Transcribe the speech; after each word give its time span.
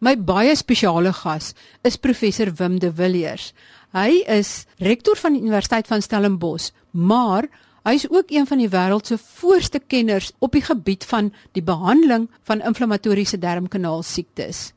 My 0.00 0.14
baie 0.16 0.54
spesiale 0.56 1.10
gas 1.12 1.50
is 1.84 1.98
professor 2.00 2.48
Wim 2.56 2.78
de 2.80 2.88
Villiers. 2.88 3.50
Hy 3.92 4.22
is 4.32 4.64
rektor 4.80 5.18
van 5.20 5.34
die 5.36 5.42
Universiteit 5.44 5.90
van 5.90 6.00
Stellenbosch, 6.00 6.70
maar 6.96 7.50
hy 7.84 7.92
is 7.98 8.06
ook 8.08 8.32
een 8.32 8.48
van 8.48 8.62
die 8.62 8.70
wêreld 8.72 9.10
se 9.10 9.18
voorste 9.20 9.76
kenners 9.92 10.32
op 10.40 10.56
die 10.56 10.64
gebied 10.64 11.04
van 11.04 11.28
die 11.52 11.60
behandeling 11.60 12.30
van 12.48 12.64
inflammatoriese 12.64 13.36
darmkanaal 13.44 14.00
siektes. 14.00 14.70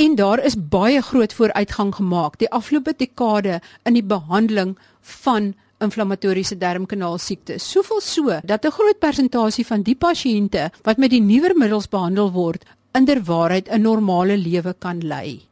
En 0.00 0.16
daar 0.16 0.40
is 0.40 0.56
baie 0.56 1.04
groot 1.04 1.36
vooruitgang 1.36 1.92
gemaak 2.00 2.40
die 2.40 2.48
afgelope 2.48 2.96
dekade 2.96 3.60
in 3.84 4.00
die 4.00 4.06
behandeling 4.08 4.78
van 5.20 5.52
inflammatoriese 5.84 6.56
darmkanaal 6.56 7.18
siektes. 7.20 7.68
Soveel 7.68 8.00
so 8.00 8.40
dat 8.40 8.64
'n 8.64 8.72
groot 8.78 8.98
persentasie 8.98 9.66
van 9.66 9.82
die 9.82 9.96
pasiënte 9.96 10.70
wat 10.82 10.96
met 10.96 11.10
die 11.10 11.20
nuwer 11.20 11.52
middels 11.56 11.88
behandel 11.88 12.32
word, 12.32 12.64
inderwaarheid 12.92 13.68
'n 13.68 13.80
normale 13.80 14.36
lewe 14.36 14.74
kan 14.78 15.00
lei. 15.06 15.42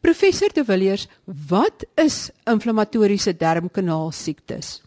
Professor 0.00 0.48
De 0.52 0.64
Villiers, 0.64 1.08
wat 1.24 1.86
is 1.94 2.30
inflammatoriese 2.44 3.36
darmkanaal 3.36 4.12
siektes? 4.12 4.82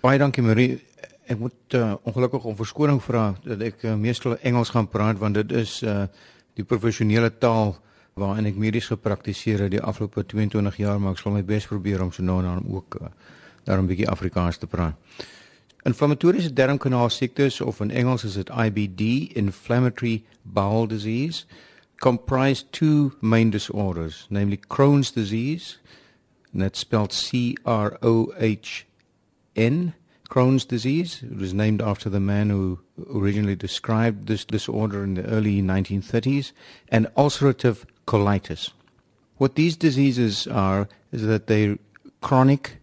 Baie 0.00 0.18
dankie 0.18 0.42
Marie. 0.42 0.80
Ek 1.26 1.38
moet 1.38 1.74
uh, 1.74 1.94
ongelukkig 2.02 2.44
om 2.44 2.56
verskoning 2.56 3.02
vra 3.02 3.34
dat 3.44 3.60
ek 3.60 3.82
uh, 3.82 3.94
meestal 3.94 4.36
Engels 4.46 4.70
gaan 4.70 4.88
praat 4.88 5.18
want 5.18 5.34
dit 5.34 5.52
is 5.52 5.82
uh, 5.82 6.06
die 6.54 6.64
professionele 6.64 7.32
taal 7.38 7.74
waarin 8.16 8.46
ek 8.46 8.56
medies 8.56 8.86
gepraktiseer 8.88 9.66
het 9.66 9.74
die 9.74 9.82
afgelope 9.82 10.22
22 10.24 10.78
jaar, 10.80 11.00
maar 11.00 11.12
ek 11.12 11.20
sal 11.20 11.34
my 11.34 11.42
bes 11.44 11.66
probeer 11.68 12.04
om 12.04 12.12
so 12.14 12.24
nou 12.24 12.38
en 12.40 12.48
dan 12.48 12.70
ook 12.78 12.96
uh, 13.00 13.10
daar 13.66 13.82
'n 13.82 13.90
bietjie 13.90 14.08
Afrikaans 14.08 14.56
te 14.56 14.66
praat. 14.66 14.94
Inflammatoriese 15.86 16.50
darmkanaal 16.50 17.10
siektes 17.14 17.60
of 17.60 17.80
in 17.80 17.92
Engels 17.92 18.24
is 18.24 18.34
dit 18.34 18.46
IBD, 18.46 19.32
inflammatory 19.34 20.24
bowel 20.44 20.84
disease, 20.88 21.44
comprise 22.00 22.64
two 22.72 23.16
main 23.20 23.50
disorders, 23.50 24.26
namely 24.28 24.56
Crohn's 24.56 25.12
disease, 25.12 25.78
and 26.52 26.62
that's 26.62 26.80
spelled 26.80 27.12
C 27.12 27.56
R 27.64 27.96
O 28.02 28.32
H 28.36 28.84
N, 29.54 29.94
Crohn's 30.28 30.64
disease. 30.64 31.22
It 31.22 31.38
was 31.38 31.54
named 31.54 31.80
after 31.80 32.10
the 32.10 32.18
man 32.18 32.50
who 32.50 32.80
originally 33.14 33.54
described 33.54 34.26
this 34.26 34.44
disorder 34.44 35.04
in 35.04 35.14
the 35.14 35.24
early 35.26 35.62
1930s, 35.62 36.50
and 36.88 37.06
ulcerative 37.16 37.84
colitis. 38.08 38.72
What 39.36 39.54
these 39.54 39.76
diseases 39.76 40.48
are 40.48 40.88
is 41.12 41.22
that 41.26 41.46
they're 41.46 41.78
chronic 42.22 42.78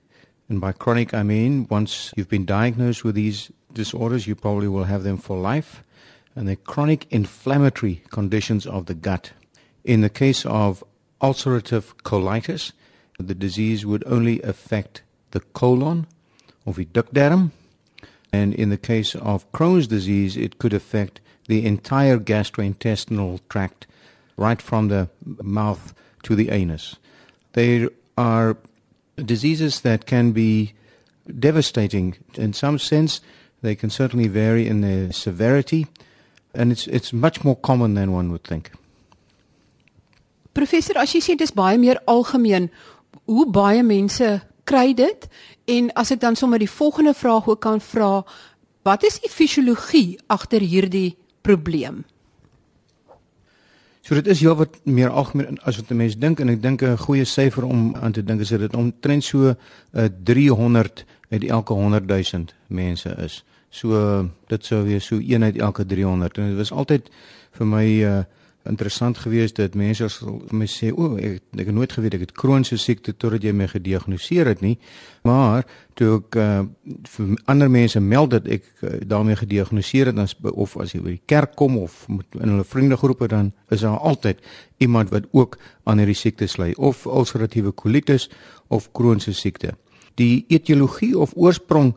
and 0.49 0.59
by 0.59 0.71
chronic, 0.71 1.13
I 1.13 1.23
mean 1.23 1.67
once 1.69 2.13
you've 2.15 2.29
been 2.29 2.45
diagnosed 2.45 3.03
with 3.03 3.15
these 3.15 3.51
disorders, 3.73 4.27
you 4.27 4.35
probably 4.35 4.67
will 4.67 4.83
have 4.85 5.03
them 5.03 5.17
for 5.17 5.37
life. 5.37 5.83
And 6.35 6.47
they're 6.47 6.55
chronic 6.55 7.05
inflammatory 7.11 8.03
conditions 8.09 8.65
of 8.65 8.87
the 8.87 8.93
gut. 8.93 9.31
In 9.83 10.01
the 10.01 10.09
case 10.09 10.45
of 10.45 10.83
ulcerative 11.21 11.95
colitis, 12.03 12.71
the 13.19 13.35
disease 13.35 13.85
would 13.85 14.03
only 14.05 14.41
affect 14.41 15.03
the 15.31 15.39
colon 15.39 16.07
of 16.65 16.75
the 16.75 16.85
dukdarm. 16.85 17.51
And 18.31 18.53
in 18.53 18.69
the 18.69 18.77
case 18.77 19.15
of 19.15 19.49
Crohn's 19.51 19.87
disease, 19.87 20.35
it 20.35 20.57
could 20.57 20.73
affect 20.73 21.21
the 21.47 21.65
entire 21.65 22.17
gastrointestinal 22.17 23.39
tract, 23.49 23.85
right 24.37 24.61
from 24.61 24.87
the 24.87 25.09
mouth 25.21 25.93
to 26.23 26.35
the 26.35 26.49
anus. 26.49 26.95
There 27.53 27.89
are 28.17 28.57
diseases 29.15 29.81
that 29.81 30.05
can 30.05 30.31
be 30.31 30.73
devastating 31.39 32.15
in 32.35 32.53
some 32.53 32.79
sense. 32.79 33.21
They 33.61 33.75
can 33.75 33.89
certainly 33.89 34.27
vary 34.27 34.67
in 34.67 34.81
their 34.81 35.13
severity, 35.13 35.87
and 36.53 36.71
it's 36.71 36.87
it's 36.87 37.13
much 37.13 37.43
more 37.43 37.55
common 37.55 37.93
than 37.93 38.11
one 38.11 38.31
would 38.31 38.43
think. 38.43 38.71
Professor, 40.53 40.97
as 40.97 41.13
jy 41.13 41.21
sê 41.21 41.35
dis 41.37 41.53
baie 41.55 41.79
meer 41.81 41.97
algemeen, 42.05 42.69
hoe 43.25 43.45
baie 43.49 43.81
mense 43.83 44.41
kry 44.69 44.93
dit? 44.93 45.29
En 45.65 45.89
as 45.97 46.11
ek 46.11 46.21
dan 46.21 46.35
sommer 46.35 46.59
die 46.59 46.69
volgende 46.69 47.13
vraag 47.13 47.47
ook 47.47 47.61
kan 47.63 47.81
vra, 47.81 48.21
wat 48.83 49.03
is 49.07 49.21
die 49.23 49.31
fisiologie 49.31 50.19
agter 50.27 50.61
hierdie 50.61 51.15
probleem? 51.41 52.03
So 54.03 54.15
dit 54.19 54.27
is 54.27 54.41
heel 54.43 54.55
wat 54.59 54.81
meer 54.83 55.09
algemeen 55.09 55.61
as 55.63 55.77
wat 55.79 55.91
mense 55.95 56.19
dink 56.19 56.41
en 56.43 56.49
ek 56.51 56.59
dink 56.61 56.81
'n 56.83 56.97
goeie 56.99 57.23
syfer 57.23 57.63
om 57.63 57.95
aan 57.95 58.11
te 58.11 58.23
dink 58.23 58.41
is 58.43 58.49
dat 58.51 58.59
dit 58.59 58.75
omtrent 58.75 59.23
so 59.23 59.47
uh, 59.47 59.55
eh, 59.93 60.09
300 60.23 61.05
uit 61.29 61.43
elke 61.43 61.73
100 61.73 62.07
000 62.07 62.43
mense 62.67 63.15
is. 63.23 63.45
So 63.69 63.95
uh, 63.95 64.25
dit 64.47 64.65
sou 64.65 64.83
wees 64.83 65.05
so 65.05 65.15
1 65.15 65.43
uit 65.43 65.57
elke 65.57 65.85
300 65.85 66.37
en 66.37 66.47
dit 66.47 66.57
was 66.57 66.71
altyd 66.71 67.07
vir 67.51 67.67
my 67.67 67.85
uh, 68.03 68.23
interessant 68.69 69.17
geweest 69.17 69.55
dat 69.55 69.75
mense 69.75 70.03
as 70.03 70.19
my 70.51 70.67
sê 70.71 70.91
o 70.95 71.15
ek 71.17 71.41
ek 71.59 71.67
het 71.67 71.75
nooit 71.75 71.91
geweet 71.91 72.15
ek 72.17 72.25
het 72.27 72.33
Crohn 72.37 72.63
se 72.63 72.77
siekte 72.79 73.13
totdat 73.13 73.43
jy 73.43 73.51
my 73.51 73.67
gediagnoseer 73.67 74.47
het 74.47 74.61
nie. 74.63 74.77
Maar 75.27 75.67
toe 75.99 76.21
ek 76.21 76.37
uh, 76.39 76.63
vir 77.15 77.33
ander 77.51 77.71
mense 77.71 77.99
meld 77.99 78.31
dat 78.31 78.47
ek 78.47 78.69
uh, 78.81 78.93
daarmee 79.07 79.35
gediagnoseer 79.41 80.11
het 80.11 80.15
dan 80.19 80.31
of 80.51 80.77
as 80.77 80.95
jy 80.95 81.01
by 81.03 81.15
die 81.17 81.25
kerk 81.25 81.57
kom 81.59 81.77
of 81.81 82.05
met 82.07 82.39
in 82.39 82.55
hulle 82.55 82.67
vriendegroepe 82.67 83.27
dan 83.27 83.51
is 83.69 83.83
daar 83.83 83.99
altyd 83.99 84.39
iemand 84.79 85.11
wat 85.11 85.27
ook 85.31 85.59
aan 85.83 85.99
hierdie 85.99 86.17
siekte 86.17 86.47
ly 86.57 86.71
of 86.77 87.05
ulceratiewe 87.05 87.71
kolitis 87.71 88.29
of 88.67 88.91
Crohn 88.91 89.19
se 89.19 89.33
siekte. 89.33 89.75
Die 90.15 90.45
etiologie 90.47 91.17
of 91.17 91.33
oorsprong 91.35 91.95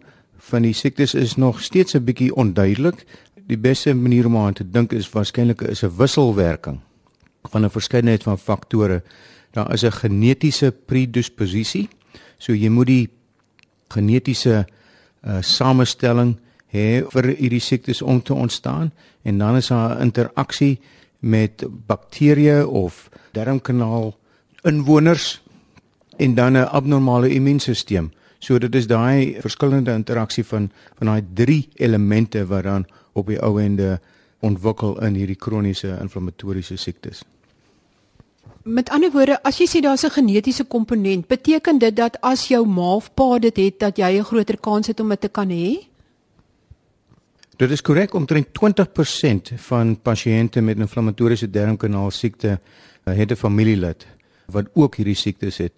van 0.50 0.62
die 0.62 0.74
siektes 0.74 1.14
is 1.14 1.36
nog 1.36 1.62
steeds 1.62 1.94
'n 1.94 2.04
bietjie 2.04 2.34
onduidelik 2.34 3.06
die 3.46 3.58
beste 3.58 3.94
manier 3.94 4.26
om 4.26 4.36
aan 4.36 4.56
te 4.58 4.64
dink 4.64 4.92
is 4.92 5.10
waarskynlik 5.10 5.62
is 5.62 5.82
'n 5.84 5.96
wisselwerking 5.96 6.80
van 7.50 7.64
'n 7.64 7.70
verskeidenheid 7.70 8.22
van 8.22 8.38
faktore. 8.38 9.02
Daar 9.52 9.72
is 9.72 9.84
'n 9.84 9.92
genetiese 9.92 10.72
predisposisie. 10.72 11.88
So 12.38 12.52
jy 12.52 12.68
moet 12.68 12.86
die 12.86 13.08
genetiese 13.88 14.66
uh, 15.24 15.38
samestelling 15.40 16.36
hê 16.72 17.04
vir 17.08 17.24
hierdie 17.38 17.60
siektes 17.60 18.02
om 18.02 18.22
te 18.22 18.34
ontstaan 18.34 18.92
en 19.22 19.38
dan 19.38 19.56
is 19.56 19.68
daar 19.68 19.96
'n 19.96 20.02
interaksie 20.02 20.80
met 21.18 21.64
bakterieë 21.86 22.66
of 22.66 23.08
darmkanaal 23.32 24.14
inwoners 24.62 25.42
en 26.16 26.34
dan 26.34 26.52
'n 26.52 26.68
abnormale 26.68 27.28
immuunstelsel. 27.28 28.10
So 28.38 28.58
dit 28.58 28.74
is 28.74 28.86
daai 28.86 29.36
verskillende 29.40 29.92
interaksie 29.92 30.44
van 30.44 30.70
van 30.98 31.06
daai 31.06 31.24
drie 31.34 31.68
elemente 31.74 32.46
wat 32.46 32.62
dan 32.62 32.86
op 33.16 33.32
die 33.32 33.40
ou 33.40 33.56
ende 33.60 33.96
ontwikkel 34.44 34.98
in 35.06 35.16
hierdie 35.16 35.38
kroniese 35.40 35.96
inflammatoriese 35.96 36.76
siektes. 36.76 37.22
Met 38.66 38.90
ander 38.90 39.12
woorde, 39.14 39.38
as 39.46 39.60
jy 39.60 39.66
sê 39.70 39.80
daar's 39.80 40.04
'n 40.04 40.10
genetiese 40.10 40.64
komponent, 40.64 41.26
beteken 41.28 41.78
dit 41.78 41.96
dat 41.96 42.18
as 42.20 42.48
jou 42.48 42.66
ma 42.66 42.94
of 42.94 43.14
pa 43.14 43.38
dit 43.38 43.56
het, 43.56 43.78
dat 43.78 43.96
jy 43.96 44.18
'n 44.18 44.24
groter 44.24 44.58
kans 44.60 44.86
het 44.86 45.00
om 45.00 45.08
dit 45.08 45.20
te 45.20 45.28
kan 45.28 45.48
hê? 45.48 45.86
Dit 47.56 47.70
is 47.70 47.80
korrek 47.80 48.14
omtrent 48.14 48.46
20% 48.52 49.52
van 49.56 49.96
pasiënte 50.02 50.60
met 50.60 50.78
inflammatoriese 50.78 51.50
darmkanaal 51.50 52.10
siekte 52.10 52.60
eh, 53.04 53.16
het 53.16 53.30
'n 53.30 53.36
familielid 53.36 54.06
wat 54.46 54.66
ook 54.74 54.96
hierdie 54.96 55.14
siektes 55.14 55.56
het. 55.56 55.72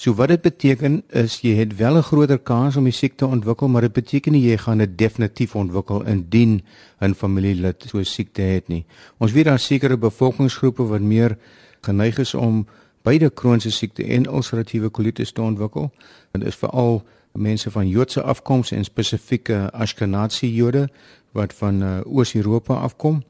So 0.00 0.14
wat 0.16 0.30
dit 0.32 0.40
beteken 0.40 1.02
is 1.12 1.34
jy 1.44 1.50
het 1.58 1.74
wel 1.76 1.96
'n 1.96 2.02
groter 2.02 2.38
kans 2.38 2.76
om 2.76 2.84
die 2.84 2.92
siekte 2.92 3.26
ontwikkel, 3.26 3.68
maar 3.68 3.80
dit 3.80 3.92
beteken 3.92 4.32
nie 4.32 4.48
jy 4.48 4.56
gaan 4.56 4.78
dit 4.78 4.98
definitief 4.98 5.54
ontwikkel 5.54 6.06
indien 6.06 6.62
'n 7.00 7.14
familielid 7.14 7.84
so 7.88 7.98
'n 7.98 8.04
siekte 8.04 8.42
het 8.42 8.68
nie. 8.68 8.84
Ons 9.18 9.32
weet 9.32 9.44
daar 9.44 9.58
sekere 9.58 9.96
bevolkingsgroepe 9.96 10.82
wat 10.82 11.00
meer 11.00 11.38
geneig 11.80 12.18
is 12.18 12.34
om 12.34 12.66
beide 13.02 13.32
Crohn 13.34 13.60
se 13.60 13.70
siekte 13.70 14.04
en 14.04 14.26
ulceratiewe 14.26 14.88
kolitis 14.88 15.32
te 15.32 15.42
ontwikkel. 15.42 15.90
Dit 16.32 16.44
is 16.44 16.56
veral 16.56 17.02
mense 17.32 17.70
van 17.70 17.88
Joodse 17.88 18.22
afkoms 18.22 18.70
en 18.70 18.84
spesifieke 18.84 19.70
Ashkenazi 19.72 20.54
Jode 20.54 20.88
wat 21.32 21.54
van 21.54 21.82
uh, 21.82 21.98
Oos-Europa 22.04 22.74
afkom 22.74 23.22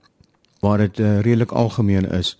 waar 0.60 0.78
dit 0.78 0.98
uh, 0.98 1.20
redelik 1.20 1.50
algemeen 1.50 2.10
is. 2.10 2.38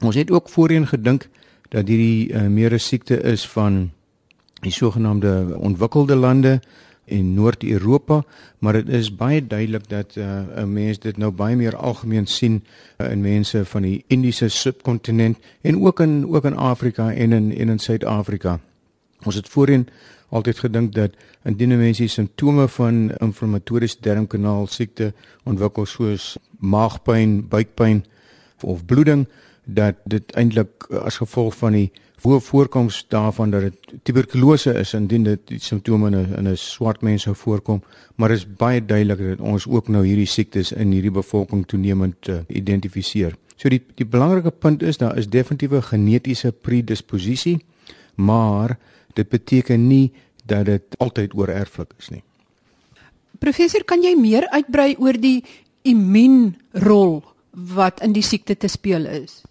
Ons 0.00 0.14
het 0.14 0.30
ook 0.30 0.48
voorheen 0.48 0.86
gedink 0.86 1.28
dat 1.74 1.90
hierdie 1.90 2.30
uh, 2.30 2.46
meer 2.46 2.72
'n 2.72 2.78
siekte 2.78 3.18
is 3.22 3.48
van 3.48 3.90
die 4.62 4.72
sogenaamde 4.72 5.56
ontwikkelde 5.58 6.16
lande 6.16 6.60
in 7.04 7.34
Noord-Europa, 7.34 8.22
maar 8.58 8.72
dit 8.72 8.88
is 8.88 9.10
baie 9.14 9.46
duidelik 9.46 9.88
dat 9.88 10.16
uh, 10.16 10.24
'n 10.24 10.58
uh, 10.58 10.64
mens 10.64 10.98
dit 10.98 11.16
nou 11.16 11.32
baie 11.32 11.56
meer 11.56 11.76
algemeen 11.76 12.26
sien 12.26 12.64
uh, 12.98 13.10
in 13.10 13.20
mense 13.20 13.64
van 13.64 13.82
die 13.82 14.04
Indiese 14.06 14.48
subkontinent 14.48 15.38
en 15.60 15.82
ook 15.82 16.00
in 16.00 16.26
ook 16.28 16.44
in 16.44 16.56
Afrika 16.56 17.12
en 17.12 17.32
in 17.32 17.56
en 17.56 17.68
in 17.68 17.78
Suid-Afrika. 17.78 18.60
Ons 19.24 19.34
het 19.34 19.48
voorheen 19.48 19.88
altyd 20.28 20.58
gedink 20.58 20.94
dat 20.94 21.10
indien 21.44 21.78
mense 21.78 22.06
simptome 22.06 22.68
van 22.68 23.12
inflammatoriese 23.20 23.96
darmkanaal 24.00 24.66
siekte 24.66 25.12
ontwikkel 25.44 25.86
soos 25.86 26.36
maagpyn, 26.58 27.48
buikpyn 27.48 28.04
of 28.60 28.84
bloeding, 28.84 29.26
dat 29.64 30.00
dit 30.04 30.32
eintlik 30.32 30.86
eh, 30.90 30.98
as 30.98 31.16
gevolg 31.16 31.56
van 31.56 31.72
die 31.72 31.90
hoë 32.24 32.40
voorkoms 32.40 33.04
daarvan 33.12 33.50
dat 33.50 33.60
dit 33.60 33.94
tuberkulose 34.02 34.72
is 34.80 34.94
indien 34.96 35.24
dit 35.24 35.40
die 35.48 35.58
simptome 35.60 36.08
in 36.08 36.16
'n 36.16 36.34
in 36.38 36.48
'n 36.48 36.56
swart 36.56 37.02
mens 37.02 37.22
sou 37.22 37.34
voorkom 37.34 37.82
maar 38.16 38.30
is 38.30 38.46
baie 38.46 38.84
duidelik 38.84 39.18
dat 39.18 39.40
ons 39.40 39.66
ook 39.66 39.88
nou 39.88 40.04
hierdie 40.06 40.28
siektes 40.30 40.72
in 40.72 40.92
hierdie 40.94 41.10
bevolking 41.14 41.66
toenemend 41.66 42.28
uh, 42.28 42.40
identifiseer. 42.48 43.34
So 43.56 43.68
die 43.68 43.82
die 43.94 44.06
belangrike 44.06 44.50
punt 44.50 44.82
is 44.82 44.98
daar 44.98 45.18
is 45.18 45.28
definitiewe 45.30 45.82
genetiese 45.82 46.52
predisposisie, 46.52 47.64
maar 48.14 48.78
dit 49.14 49.28
beteken 49.28 49.88
nie 49.88 50.12
dat 50.46 50.66
dit 50.66 50.98
altyd 50.98 51.34
oorerflik 51.34 51.92
is 51.98 52.10
nie. 52.10 52.22
Professor, 53.38 53.84
kan 53.84 54.02
jy 54.02 54.14
meer 54.18 54.46
uitbrei 54.50 54.94
oor 54.98 55.18
die 55.20 55.44
immuunrol 55.82 57.22
wat 57.74 58.00
in 58.02 58.14
die 58.14 58.22
siekte 58.22 58.56
te 58.56 58.68
speel 58.68 59.06
is? 59.06 59.42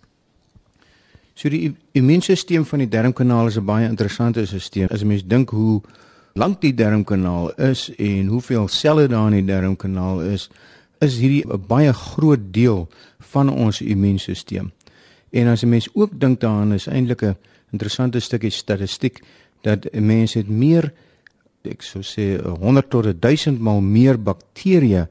So 1.33 1.49
die 1.49 1.73
immuunstelsel 1.97 2.65
van 2.69 2.83
die 2.83 2.89
darmkanaal 2.89 3.47
is 3.47 3.57
'n 3.57 3.65
baie 3.65 3.87
interessante 3.87 4.45
stelsel. 4.45 4.89
As 4.89 5.01
'n 5.01 5.07
mens 5.07 5.23
dink 5.25 5.49
hoe 5.49 5.81
lank 6.33 6.61
die 6.61 6.73
darmkanaal 6.73 7.53
is 7.53 7.91
en 7.97 8.27
hoeveel 8.27 8.67
selle 8.67 9.07
daar 9.07 9.33
in 9.33 9.45
die 9.45 9.53
darmkanaal 9.53 10.21
is, 10.21 10.49
is 10.99 11.17
hierdie 11.17 11.45
'n 11.45 11.65
baie 11.67 11.93
groot 11.93 12.53
deel 12.53 12.87
van 13.19 13.49
ons 13.49 13.81
immuunstelsel. 13.81 14.71
En 15.31 15.47
as 15.47 15.63
'n 15.63 15.69
mens 15.69 15.89
ook 15.93 16.19
dink 16.19 16.39
daaraan 16.39 16.73
is 16.73 16.87
eintlik 16.87 17.21
'n 17.23 17.35
interessante 17.71 18.19
stukkie 18.19 18.51
statistiek 18.51 19.23
dat 19.61 19.85
'n 19.91 20.05
mens 20.05 20.33
het 20.33 20.49
meer 20.49 20.93
ek 21.63 21.81
sou 21.81 22.03
sê 22.03 22.41
100 22.59 22.89
tot 22.89 23.21
1000 23.21 23.59
maal 23.59 23.81
meer 23.81 24.17
bakterieë 24.19 25.07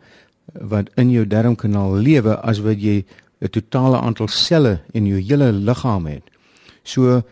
wat 0.53 0.91
in 1.01 1.11
jou 1.11 1.27
darmkanaal 1.27 1.97
lewe 1.97 2.37
as 2.37 2.61
wat 2.61 2.81
jy 2.83 3.05
'n 3.43 3.51
totale 3.51 3.99
aantal 4.01 4.29
selle 4.29 4.81
in 4.93 5.07
jou 5.07 5.21
hele 5.21 5.53
liggaam 5.53 6.07
het. 6.07 6.23
So 6.83 7.23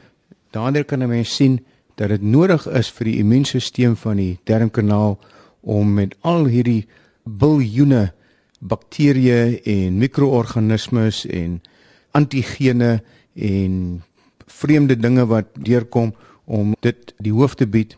daardeur 0.50 0.84
kan 0.84 1.02
'n 1.02 1.08
mens 1.08 1.34
sien 1.34 1.60
dat 1.94 2.08
dit 2.08 2.22
nodig 2.22 2.66
is 2.66 2.90
vir 2.90 3.04
die 3.04 3.18
immuunstelsel 3.18 3.96
van 3.96 4.16
die 4.16 4.38
darmkanaal 4.44 5.18
om 5.60 5.94
met 5.94 6.14
al 6.20 6.44
hierdie 6.44 6.86
biljoene 7.24 8.12
bakterieë 8.58 9.60
en 9.64 9.98
mikroorganismes 9.98 11.26
en 11.26 11.62
antigene 12.10 13.02
en 13.34 14.02
vreemde 14.46 14.96
dinge 14.96 15.26
wat 15.26 15.46
deurkom 15.54 16.14
om 16.44 16.74
dit 16.80 17.14
die 17.18 17.32
hoof 17.32 17.54
te 17.54 17.66
bied 17.66 17.96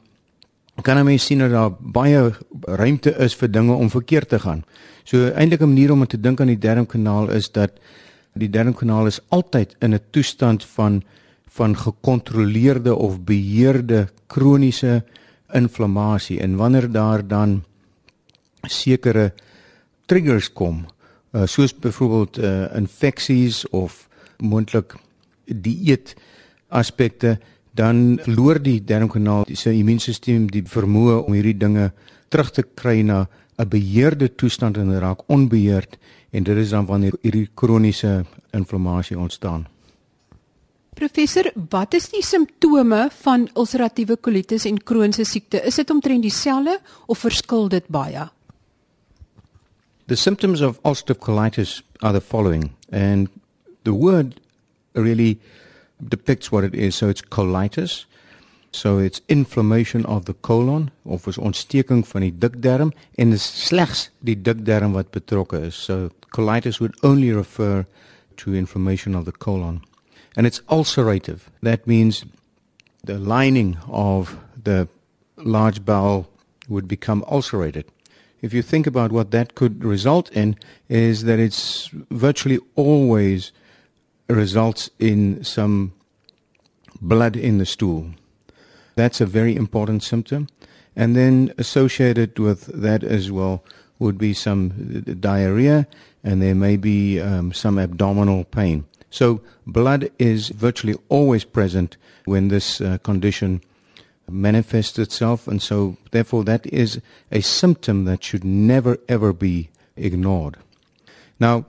kan 0.82 1.06
jy 1.06 1.18
sien 1.18 1.38
dat 1.38 1.52
daar 1.52 1.70
baie 1.78 2.32
ruimte 2.66 3.14
is 3.18 3.34
vir 3.34 3.50
dinge 3.50 3.74
om 3.74 3.90
verkeerd 3.90 4.28
te 4.28 4.38
gaan. 4.38 4.64
So 5.04 5.30
eintlik 5.30 5.60
'n 5.60 5.68
manier 5.68 5.92
om 5.92 6.06
te 6.06 6.20
dink 6.20 6.40
aan 6.40 6.46
die 6.46 6.58
darmkanaal 6.58 7.30
is 7.30 7.52
dat 7.52 7.70
die 8.34 8.50
darmkanaal 8.50 9.06
is 9.06 9.20
altyd 9.28 9.76
in 9.80 9.94
'n 9.94 10.00
toestand 10.10 10.64
van 10.64 11.02
van 11.52 11.76
gekontroleerde 11.76 12.94
of 12.94 13.20
beheerde 13.20 14.08
kroniese 14.26 15.04
inflammasie 15.52 16.40
en 16.40 16.56
wanneer 16.56 16.92
daar 16.92 17.26
dan 17.26 17.64
sekere 18.62 19.32
triggers 20.06 20.52
kom 20.52 20.86
uh, 21.32 21.42
soos 21.44 21.74
byvoorbeeld 21.74 22.38
uh, 22.38 22.76
infeksies 22.76 23.68
of 23.68 24.08
moontlik 24.38 24.94
dieet 25.44 26.14
aspekte 26.68 27.38
dan 27.72 28.18
verloor 28.22 28.60
die 28.62 28.80
darmkanaal 28.84 29.46
se 29.52 29.72
immuunstelsel 29.72 30.46
die 30.52 30.64
vermoë 30.68 31.22
om 31.24 31.36
hierdie 31.36 31.56
dinge 31.56 31.90
terug 32.32 32.50
te 32.50 32.64
kry 32.64 33.02
na 33.05 33.26
'n 33.58 33.69
beheerde 33.69 34.34
toestand 34.34 34.76
en 34.76 34.99
raak 34.99 35.29
onbeheerd 35.29 35.99
en 36.31 36.43
dit 36.43 36.56
is 36.56 36.70
dan 36.70 36.87
wanneer 36.87 37.14
hierdie 37.20 37.49
kroniese 37.55 38.25
inflammasie 38.50 39.19
ontstaan. 39.19 39.67
Professor, 40.94 41.52
wat 41.70 41.94
is 41.94 42.11
die 42.12 42.23
simptome 42.25 43.08
van 43.23 43.49
ulseratiewe 43.56 44.17
kolitis 44.17 44.64
en 44.64 44.82
Crohn 44.82 45.12
se 45.12 45.25
siekte? 45.25 45.62
Is 45.64 45.75
dit 45.75 45.90
omtrent 45.90 46.23
dieselfde 46.23 46.81
of 47.06 47.19
verskil 47.19 47.69
dit 47.69 47.87
baie? 47.88 48.29
The 50.06 50.17
symptoms 50.17 50.61
of 50.61 50.79
ulcerative 50.84 51.19
colitis 51.19 51.82
are 52.00 52.12
the 52.12 52.20
following 52.20 52.70
and 52.90 53.29
the 53.84 53.93
word 53.93 54.40
really 54.93 55.38
depicts 55.96 56.50
what 56.50 56.64
it 56.64 56.75
is. 56.75 56.96
So 56.96 57.08
it's 57.08 57.23
colitis. 57.23 58.06
So 58.72 58.98
it's 58.98 59.20
inflammation 59.28 60.04
of 60.06 60.24
the 60.24 60.34
colon 60.34 60.90
of 61.04 61.26
is 61.26 61.38
ontsteking 61.38 62.06
van 62.06 62.20
die 62.20 62.32
dikdarm 62.32 62.92
en 63.14 63.32
is 63.32 63.44
slegs 63.66 64.10
die 64.20 64.36
dikdarm 64.36 64.92
wat 64.92 65.12
betrokke 65.12 65.60
is. 65.69 65.76
So 65.76 66.10
colitis 66.34 66.80
would 66.80 66.96
only 67.02 67.32
refer 67.32 67.86
to 68.36 68.54
inflammation 68.54 69.14
of 69.14 69.24
the 69.24 69.32
colon. 69.32 69.82
and 70.36 70.46
it's 70.46 70.60
ulcerative. 70.60 71.40
That 71.62 71.86
means 71.86 72.24
the 73.04 73.19
lining 73.19 73.78
of 73.88 74.38
the 74.62 74.88
large 75.36 75.84
bowel 75.84 76.28
would 76.69 76.88
become 76.88 77.24
ulcerated. 77.28 77.86
If 78.40 78.52
you 78.52 78.62
think 78.62 78.86
about 78.86 79.12
what 79.12 79.30
that 79.30 79.54
could 79.54 79.84
result 79.84 80.30
in, 80.32 80.56
is 80.88 81.24
that 81.24 81.38
it's 81.38 81.88
virtually 82.10 82.58
always 82.74 83.52
results 84.28 84.90
in 84.98 85.44
some 85.44 85.92
blood 87.00 87.36
in 87.36 87.58
the 87.58 87.66
stool. 87.66 88.10
That's 88.94 89.20
a 89.20 89.26
very 89.26 89.54
important 89.56 90.02
symptom. 90.02 90.48
And 90.94 91.16
then 91.16 91.52
associated 91.58 92.38
with 92.38 92.66
that 92.66 93.02
as 93.02 93.30
well 93.30 93.64
would 93.98 94.18
be 94.18 94.34
some 94.34 95.02
diarrhea, 95.20 95.86
and 96.24 96.42
there 96.42 96.54
may 96.54 96.76
be 96.76 97.20
um, 97.20 97.52
some 97.52 97.78
abdominal 97.78 98.44
pain. 98.44 98.84
So 99.10 99.42
blood 99.66 100.10
is 100.18 100.48
virtually 100.48 100.96
always 101.08 101.44
present 101.44 101.96
when 102.24 102.48
this 102.48 102.80
uh, 102.80 102.98
condition 102.98 103.62
manifests 104.28 104.98
itself, 104.98 105.46
and 105.46 105.60
so 105.60 105.96
therefore 106.10 106.44
that 106.44 106.66
is 106.66 107.00
a 107.30 107.40
symptom 107.40 108.04
that 108.04 108.24
should 108.24 108.44
never 108.44 108.98
ever 109.08 109.32
be 109.32 109.70
ignored. 109.96 110.56
Now, 111.38 111.66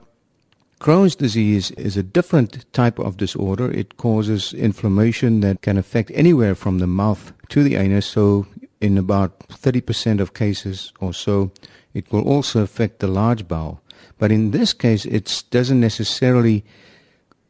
Crohn's 0.84 1.16
disease 1.16 1.70
is 1.78 1.96
a 1.96 2.02
different 2.02 2.70
type 2.74 2.98
of 2.98 3.16
disorder. 3.16 3.70
It 3.70 3.96
causes 3.96 4.52
inflammation 4.52 5.40
that 5.40 5.62
can 5.62 5.78
affect 5.78 6.10
anywhere 6.12 6.54
from 6.54 6.78
the 6.78 6.86
mouth 6.86 7.32
to 7.48 7.62
the 7.62 7.76
anus. 7.76 8.04
So, 8.04 8.46
in 8.82 8.98
about 8.98 9.38
30% 9.48 10.20
of 10.20 10.34
cases 10.34 10.92
or 11.00 11.14
so, 11.14 11.50
it 11.94 12.12
will 12.12 12.28
also 12.28 12.60
affect 12.60 12.98
the 12.98 13.06
large 13.06 13.48
bowel. 13.48 13.80
But 14.18 14.30
in 14.30 14.50
this 14.50 14.74
case, 14.74 15.06
it 15.06 15.44
doesn't 15.50 15.80
necessarily 15.80 16.66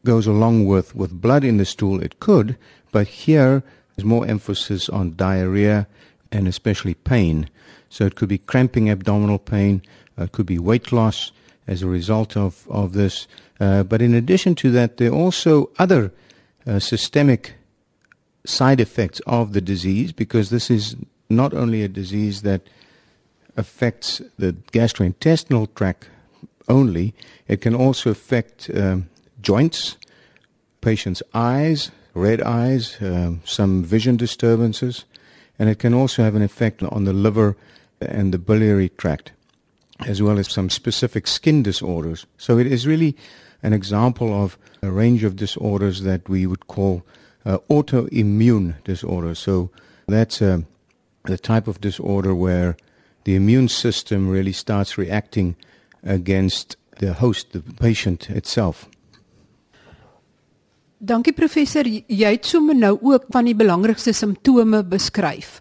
goes 0.05 0.27
along 0.27 0.67
with, 0.67 0.95
with 0.95 1.19
blood 1.19 1.43
in 1.43 1.57
the 1.57 1.65
stool, 1.65 2.01
it 2.01 2.21
could, 2.21 2.55
but 2.93 3.05
here 3.05 3.63
there's 3.97 4.05
more 4.05 4.25
emphasis 4.25 4.87
on 4.87 5.17
diarrhea 5.17 5.87
and 6.31 6.47
especially 6.47 6.93
pain. 6.93 7.49
So 7.89 8.05
it 8.05 8.15
could 8.15 8.29
be 8.29 8.37
cramping 8.37 8.89
abdominal 8.89 9.39
pain, 9.39 9.81
it 10.17 10.31
could 10.31 10.45
be 10.45 10.57
weight 10.57 10.93
loss 10.93 11.33
as 11.67 11.81
a 11.81 11.87
result 11.87 12.37
of, 12.37 12.67
of 12.69 12.93
this. 12.93 13.27
Uh, 13.59 13.83
but 13.83 14.01
in 14.01 14.13
addition 14.13 14.55
to 14.55 14.71
that, 14.71 14.97
there 14.97 15.11
are 15.11 15.15
also 15.15 15.69
other 15.79 16.11
uh, 16.67 16.79
systemic 16.79 17.53
side 18.45 18.79
effects 18.79 19.19
of 19.21 19.53
the 19.53 19.61
disease 19.61 20.11
because 20.11 20.49
this 20.49 20.69
is 20.69 20.95
not 21.29 21.53
only 21.53 21.83
a 21.83 21.87
disease 21.87 22.43
that 22.43 22.61
affects 23.57 24.21
the 24.37 24.53
gastrointestinal 24.71 25.73
tract 25.75 26.09
only, 26.67 27.13
it 27.47 27.61
can 27.61 27.75
also 27.75 28.09
affect 28.09 28.69
um, 28.75 29.09
joints, 29.41 29.97
patient's 30.81 31.23
eyes, 31.33 31.91
red 32.13 32.41
eyes, 32.41 32.97
um, 33.01 33.41
some 33.45 33.83
vision 33.83 34.17
disturbances, 34.17 35.05
and 35.59 35.69
it 35.69 35.79
can 35.79 35.93
also 35.93 36.23
have 36.23 36.35
an 36.35 36.41
effect 36.41 36.83
on 36.83 37.05
the 37.05 37.13
liver 37.13 37.55
and 38.01 38.33
the 38.33 38.37
biliary 38.37 38.89
tract, 38.89 39.31
as 39.99 40.21
well 40.21 40.37
as 40.39 40.51
some 40.51 40.69
specific 40.69 41.27
skin 41.27 41.63
disorders. 41.63 42.25
So 42.37 42.57
it 42.57 42.67
is 42.67 42.85
really 42.85 43.15
an 43.63 43.73
example 43.73 44.33
of 44.33 44.57
a 44.81 44.91
range 44.91 45.23
of 45.23 45.35
disorders 45.35 46.01
that 46.01 46.27
we 46.29 46.45
would 46.45 46.67
call 46.67 47.03
uh, 47.45 47.57
autoimmune 47.69 48.75
disorders. 48.83 49.39
So 49.39 49.69
that's 50.07 50.41
uh, 50.41 50.59
the 51.25 51.37
type 51.37 51.67
of 51.67 51.81
disorder 51.81 52.35
where 52.35 52.75
the 53.23 53.35
immune 53.35 53.69
system 53.69 54.29
really 54.29 54.51
starts 54.51 54.97
reacting 54.97 55.55
against 56.03 56.77
the 56.99 57.13
host, 57.13 57.53
the 57.53 57.61
patient 57.61 58.29
itself. 58.29 58.89
Dankie 61.05 61.33
professor, 61.33 61.85
jy 61.85 62.31
het 62.37 62.47
sommer 62.47 62.75
nou 62.77 62.95
ook 63.01 63.25
van 63.29 63.45
die 63.45 63.55
belangrikste 63.57 64.13
simptome 64.15 64.79
beskryf. 64.87 65.59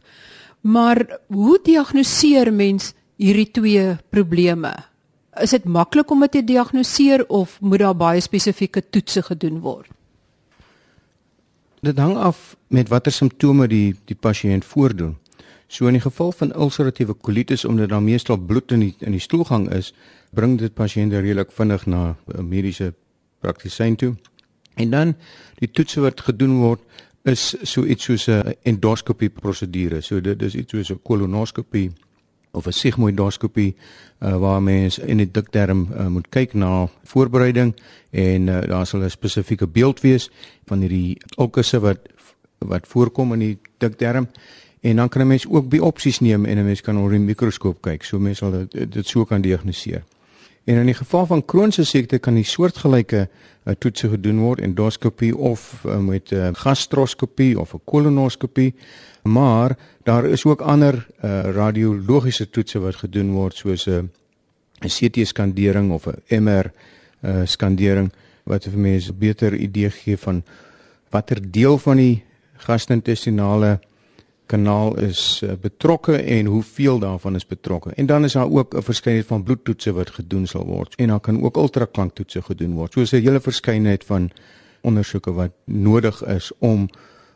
Maar 0.61 1.19
hoe 1.29 1.59
diagnoseer 1.65 2.53
mens 2.53 2.93
hierdie 3.17 3.51
twee 3.51 3.97
probleme? 4.11 4.73
Is 5.43 5.51
dit 5.51 5.65
maklik 5.65 6.11
om 6.11 6.21
dit 6.21 6.31
te 6.31 6.45
diagnoseer 6.45 7.27
of 7.29 7.59
moet 7.61 7.83
daar 7.83 7.97
baie 7.97 8.21
spesifieke 8.23 8.83
toetse 8.91 9.23
gedoen 9.23 9.61
word? 9.61 9.91
Dit 11.85 11.99
hang 11.99 12.17
af 12.17 12.55
met 12.69 12.89
watter 12.89 13.13
simptome 13.13 13.69
die 13.69 13.95
die 14.09 14.17
pasiënt 14.17 14.65
voordoen. 14.65 15.17
So 15.69 15.87
in 15.87 15.99
die 15.99 16.05
geval 16.05 16.33
van 16.33 16.53
ulceratiewe 16.55 17.15
kolitis 17.15 17.65
omdat 17.65 17.89
daar 17.89 18.03
meestal 18.03 18.39
bloed 18.39 18.73
in 18.73 18.81
die 18.81 18.95
in 19.01 19.13
die 19.13 19.21
stoelgang 19.21 19.69
is, 19.75 19.93
bring 20.31 20.59
dit 20.59 20.75
pasiënte 20.75 21.21
redelik 21.21 21.53
vinnig 21.53 21.87
na 21.87 22.17
'n 22.35 22.49
mediese 22.49 22.95
praktisyn 23.41 23.97
toe. 23.97 24.15
En 24.75 24.91
dan 24.91 25.15
die 25.59 25.71
toetse 25.71 26.01
wat 26.01 26.21
gedoen 26.21 26.59
word 26.59 26.81
is 27.25 27.55
so 27.63 27.85
iets 27.85 28.05
soos 28.05 28.29
'n 28.29 28.55
endoskopie 28.63 29.31
prosedure. 29.31 30.01
So 30.01 30.21
dit 30.21 30.43
is 30.43 30.55
iets 30.55 30.71
soos 30.71 30.91
'n 30.91 31.01
kolonoskopie 31.03 31.93
of 32.55 32.67
'n 32.67 32.73
sigmoidoskopie 32.73 33.75
uh, 33.75 34.37
waar 34.37 34.63
mens 34.63 34.99
in 34.99 35.17
die 35.17 35.31
dikterm 35.31 35.89
uh, 35.93 36.07
moet 36.07 36.29
kyk 36.29 36.55
na 36.55 36.89
voorbereiding 37.05 37.75
en 38.11 38.47
uh, 38.49 38.61
daar 38.63 38.87
sal 38.87 39.03
'n 39.03 39.11
spesifieke 39.11 39.67
beeld 39.67 40.01
wees 40.01 40.31
van 40.67 40.81
hierdie 40.81 41.19
ulkusse 41.37 41.81
wat 41.81 41.99
wat 42.59 42.87
voorkom 42.87 43.33
in 43.33 43.39
die 43.39 43.59
dikterm 43.79 44.29
en 44.81 44.97
dan 44.97 45.09
kan 45.09 45.23
'n 45.23 45.27
mens 45.27 45.47
ook 45.49 45.69
biopsies 45.69 46.21
neem 46.21 46.45
en 46.45 46.59
'n 46.59 46.65
mens 46.65 46.81
kan 46.81 46.97
onder 46.97 47.11
die 47.11 47.21
mikroskoop 47.21 47.83
kyk 47.83 48.03
so 48.03 48.19
mens 48.19 48.39
sal 48.39 48.51
dit, 48.51 48.93
dit 48.93 49.07
so 49.07 49.25
kan 49.25 49.41
diagnoseer. 49.41 50.03
En 50.65 50.77
in 50.81 50.87
die 50.87 50.97
geval 50.97 51.27
van 51.27 51.45
Crohnse 51.45 51.85
siekte 51.85 52.19
kan 52.19 52.35
die 52.35 52.47
soortgelyke 52.49 53.27
uh, 53.29 53.75
toetse 53.79 54.09
gedoen 54.09 54.39
word 54.41 54.63
endoskopie 54.65 55.35
of 55.37 55.85
uh, 55.85 55.99
met 55.99 56.33
'n 56.33 56.35
uh, 56.35 56.51
gastroskopie 56.53 57.59
of 57.61 57.75
'n 57.75 57.81
kolonoskopie. 57.85 58.75
Maar 59.23 59.77
daar 60.03 60.25
is 60.25 60.45
ook 60.45 60.61
ander 60.61 61.07
uh, 61.25 61.41
radiologiese 61.41 62.51
toetse 62.51 62.79
wat 62.79 62.97
gedoen 62.97 63.33
word 63.33 63.57
soos 63.57 63.87
'n 63.87 63.91
uh, 63.91 64.03
'n 64.85 64.89
CT 64.89 65.27
skandering 65.27 65.93
of 65.93 66.07
'n 66.07 66.43
MR 66.43 66.73
uh, 67.21 67.41
skandering 67.45 68.13
wat 68.45 68.65
vir 68.65 68.79
mense 68.79 69.13
'n 69.13 69.19
beter 69.19 69.55
idee 69.55 69.91
gee 69.91 70.17
van 70.17 70.43
watter 71.11 71.51
deel 71.51 71.79
van 71.79 71.97
die 71.97 72.23
gastro-intestinale 72.57 73.81
kanaal 74.47 74.99
is 74.99 75.41
uh, 75.45 75.53
betrokke 75.61 76.17
en 76.17 76.47
hoeveel 76.47 76.99
daarvan 76.99 77.35
is 77.35 77.47
betrokke. 77.47 77.91
En 77.95 78.07
dan 78.07 78.25
is 78.25 78.33
daar 78.33 78.51
ook 78.51 78.75
'n 78.75 78.83
verskeidenheid 78.83 79.29
van 79.29 79.43
bloedtoetse 79.43 79.93
wat 79.93 80.11
gedoen 80.11 80.47
sal 80.47 80.67
word 80.67 80.95
en 80.95 81.09
daar 81.09 81.21
kan 81.21 81.43
ook 81.43 81.57
ultraklanktoetse 81.57 82.43
gedoen 82.43 82.73
word. 82.73 82.93
So 82.93 83.01
is 83.01 83.13
'n 83.13 83.23
hele 83.23 83.41
verskeidenheid 83.41 84.05
van 84.05 84.31
ondersoeke 84.81 85.33
wat 85.33 85.51
nodig 85.65 86.25
is 86.25 86.53
om 86.59 86.89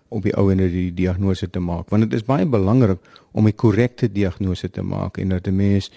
op 0.08 0.22
die 0.22 0.36
ou 0.36 0.50
en 0.50 0.56
die 0.56 0.94
diagnose 0.94 1.50
te 1.50 1.58
maak. 1.58 1.88
Want 1.88 2.02
dit 2.02 2.12
is 2.12 2.24
baie 2.24 2.46
belangrik 2.46 2.98
om 3.32 3.46
'n 3.46 3.54
korrekte 3.54 4.12
diagnose 4.12 4.70
te 4.70 4.82
maak 4.82 5.16
en 5.16 5.28
dat 5.28 5.46
'n 5.46 5.56
mens 5.56 5.90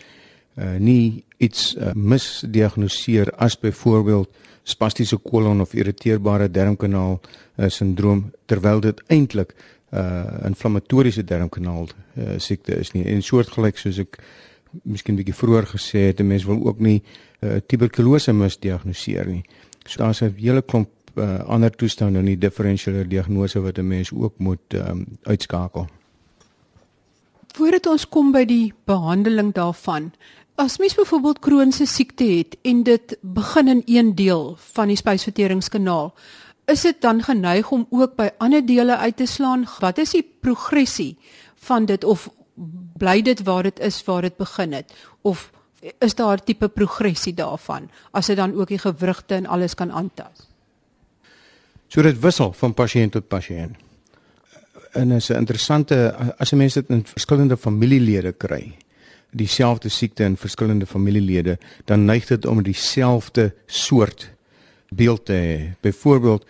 uh, 0.56 0.76
nie 0.78 1.24
iets 1.38 1.76
uh, 1.76 1.92
misdiagnoseer 1.94 3.32
as 3.36 3.60
byvoorbeeld 3.60 4.30
spastiese 4.64 5.18
kolon 5.18 5.62
of 5.62 5.74
irriteerbare 5.74 6.52
darmkanaal 6.52 7.20
uh, 7.20 7.70
sindroom 7.70 8.32
terwyl 8.46 8.80
dit 8.80 9.02
eintlik 9.08 9.56
uh, 9.94 10.46
inflammatoriese 10.46 11.24
darmkanaal 11.24 11.88
uh, 11.88 12.38
siekte 12.38 12.76
is 12.80 12.92
nie. 12.92 13.06
En 13.06 13.22
soortgelyk 13.22 13.78
soos 13.78 14.00
ek 14.00 14.22
miskien 14.84 15.16
bietjie 15.16 15.36
vroeër 15.36 15.68
gesê 15.74 16.08
het, 16.08 16.20
'n 16.20 16.28
mens 16.28 16.46
wil 16.46 16.66
ook 16.66 16.80
nie 16.80 17.02
uh, 17.42 17.60
tuberkulose 17.68 18.34
misdiagnoseer 18.34 19.28
nie. 19.28 19.44
So 19.86 20.04
daar's 20.04 20.22
'n 20.22 20.36
hele 20.38 20.62
klomp 20.62 20.90
uh, 21.16 21.40
ander 21.48 21.72
toestande 21.72 22.20
in 22.20 22.26
die 22.26 22.38
diferensiële 22.38 23.08
diagnose 23.08 23.60
wat 23.60 23.78
'n 23.78 23.88
mens 23.88 24.12
ook 24.14 24.34
moet 24.38 24.74
um, 24.74 25.06
uitskakel. 25.24 25.88
Voordat 27.54 27.86
ons 27.86 28.08
kom 28.10 28.32
by 28.32 28.46
die 28.46 28.74
behandeling 28.86 29.54
daarvan, 29.54 30.14
as 30.56 30.78
mens 30.78 30.96
byvoorbeeld 30.96 31.40
Crohnse 31.40 31.86
siekte 31.86 32.24
het 32.24 32.58
en 32.62 32.84
dit 32.84 33.18
begin 33.22 33.68
in 33.68 33.82
een 33.86 34.16
deel 34.16 34.56
van 34.58 34.88
die 34.88 34.96
spysverteringskanaal, 34.96 36.14
is 36.66 36.82
dit 36.82 37.02
dan 37.02 37.24
geneig 37.24 37.72
om 37.72 37.88
ook 37.90 38.16
by 38.16 38.30
ander 38.38 38.66
dele 38.66 38.98
uit 38.98 39.18
te 39.18 39.26
slaan? 39.26 39.68
Wat 39.80 39.98
is 39.98 40.10
die 40.10 40.26
progressie 40.40 41.18
van 41.56 41.86
dit 41.86 42.04
of 42.04 42.30
bly 42.98 43.22
dit 43.22 43.44
waar 43.44 43.64
dit 43.64 43.80
is 43.80 44.04
waar 44.06 44.22
dit 44.22 44.38
begin 44.38 44.74
het 44.74 44.94
of 45.22 45.52
is 46.00 46.16
daar 46.16 46.38
'n 46.38 46.44
tipe 46.46 46.68
progressie 46.70 47.34
daarvan 47.34 47.90
as 48.12 48.26
dit 48.26 48.38
dan 48.38 48.54
ook 48.54 48.68
die 48.68 48.78
gewrigte 48.78 49.36
en 49.36 49.46
alles 49.46 49.74
kan 49.74 49.92
aantas? 49.92 50.48
So 51.88 52.02
dit 52.02 52.20
wissel 52.20 52.54
van 52.54 52.74
pasiënt 52.74 53.12
tot 53.12 53.28
pasiënt. 53.28 53.76
En 54.92 55.12
is 55.12 55.30
'n 55.30 55.38
interessante 55.38 56.16
as 56.38 56.52
'n 56.52 56.58
mens 56.58 56.74
dit 56.74 56.90
in 56.90 57.06
verskillende 57.06 57.58
familielede 57.58 58.32
kry, 58.32 58.78
dieselfde 59.32 59.90
siekte 59.90 60.24
in 60.24 60.38
verskillende 60.38 60.86
familielede, 60.86 61.58
dan 61.86 62.06
neig 62.06 62.26
dit 62.26 62.46
om 62.46 62.64
dieselfde 62.64 63.54
soort 63.66 64.32
beeld 64.96 65.26
te 65.26 65.34
hê. 65.34 65.56
Byvoorbeeld 65.82 66.46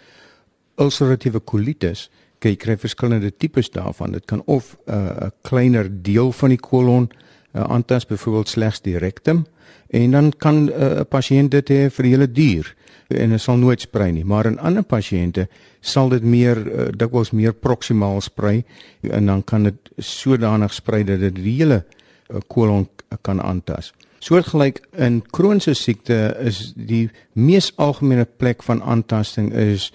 ulceratiewe 0.82 1.40
kolitis, 1.46 2.10
jy 2.42 2.56
kry 2.58 2.78
verskillende 2.82 3.30
tipes 3.38 3.70
daarvan. 3.70 4.16
Dit 4.18 4.26
kan 4.26 4.42
of 4.46 4.76
'n 4.88 4.94
uh, 4.94 5.30
kleiner 5.42 5.90
deel 6.02 6.32
van 6.32 6.50
die 6.50 6.60
kolon 6.60 7.10
uh, 7.10 7.64
aantas, 7.64 8.06
byvoorbeeld 8.06 8.50
slegs 8.50 8.82
die 8.82 8.98
rectum, 8.98 9.46
en 9.90 10.12
dan 10.12 10.34
kan 10.38 10.66
'n 10.66 10.70
uh, 10.70 11.02
pasiënt 11.10 11.52
dit 11.52 11.70
hê 11.70 11.90
vir 11.90 12.04
die 12.04 12.12
hele 12.12 12.32
dier 12.32 12.76
en 13.08 13.30
dit 13.30 13.42
sal 13.42 13.58
nooit 13.58 13.82
sprei 13.82 14.12
nie. 14.12 14.26
Maar 14.26 14.46
in 14.46 14.60
ander 14.60 14.84
pasiënte 14.84 15.48
sal 15.82 16.10
dit 16.10 16.24
meer 16.24 16.58
uh, 16.58 16.88
dikwels 16.96 17.32
meer 17.32 17.54
proksimaal 17.54 18.22
sprei 18.22 18.64
en 19.02 19.26
dan 19.26 19.44
kan 19.44 19.64
dit 19.64 19.92
sodanig 19.98 20.74
sprei 20.74 21.04
dat 21.04 21.20
dit 21.20 21.36
die 21.36 21.58
hele 21.60 21.84
uh, 21.84 22.40
kolon 22.48 22.88
kan 23.22 23.42
aantas. 23.42 23.94
Soortgelyk 24.22 24.84
in 25.02 25.24
kroniese 25.34 25.74
siekte 25.74 26.16
is 26.46 26.76
die 26.78 27.08
mees 27.34 27.72
algemene 27.82 28.28
plek 28.30 28.62
van 28.62 28.84
aantasting 28.86 29.48
is 29.58 29.88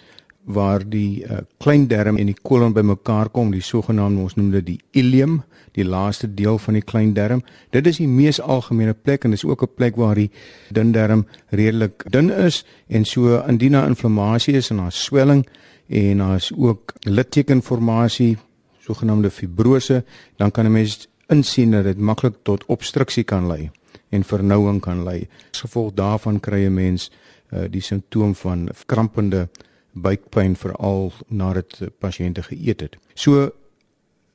waar 0.50 0.82
die 0.82 1.22
uh, 1.22 1.44
klein 1.62 1.84
darm 1.86 2.18
en 2.18 2.26
die 2.26 2.40
kolon 2.48 2.74
bymekaar 2.74 3.30
kom, 3.30 3.52
die 3.54 3.62
sogenaamde 3.62 4.24
ons 4.24 4.34
noem 4.34 4.48
dit 4.56 4.66
die 4.66 4.80
ileum, 4.98 5.36
die 5.78 5.86
laaste 5.86 6.26
deel 6.26 6.58
van 6.58 6.78
die 6.78 6.82
klein 6.82 7.14
darm. 7.14 7.44
Dit 7.70 7.86
is 7.86 8.00
die 8.02 8.08
mees 8.10 8.42
algemene 8.42 8.96
plek 8.98 9.26
en 9.26 9.34
dis 9.34 9.46
ook 9.46 9.62
'n 9.62 9.74
plek 9.76 9.94
waar 9.94 10.18
die 10.18 10.30
dun 10.74 10.90
darm 10.92 11.26
redelik 11.50 12.02
dun 12.10 12.30
is 12.30 12.64
en 12.88 13.04
so 13.04 13.38
indien 13.46 13.78
daar 13.78 13.86
inflammasie 13.86 14.56
is 14.56 14.70
en 14.70 14.76
daar 14.76 14.92
swelling 14.92 15.46
en 15.86 16.18
daar's 16.18 16.52
ook 16.56 16.94
littekenformasie, 17.02 18.38
sogenaamde 18.80 19.30
fibrose, 19.30 20.04
dan 20.36 20.50
kan 20.50 20.66
'n 20.66 20.72
mens 20.72 21.08
insien 21.28 21.70
dat 21.70 21.84
dit 21.84 21.98
maklik 21.98 22.34
tot 22.42 22.64
obstruksie 22.66 23.24
kan 23.24 23.46
lei 23.46 23.70
en 24.08 24.24
vernouing 24.24 24.80
kan 24.80 25.04
lei. 25.04 25.28
As 25.52 25.60
gevolg 25.60 25.94
daarvan 25.94 26.40
kry 26.40 26.66
'n 26.66 26.74
mens 26.74 27.10
uh, 27.52 27.64
die 27.70 27.80
simptoom 27.80 28.34
van 28.34 28.68
krampende 28.86 29.48
buikpyn 29.92 30.56
veral 30.56 31.12
nadat 31.28 31.80
pasiënte 31.98 32.42
geëet 32.42 32.80
het. 32.80 32.96
So 33.14 33.50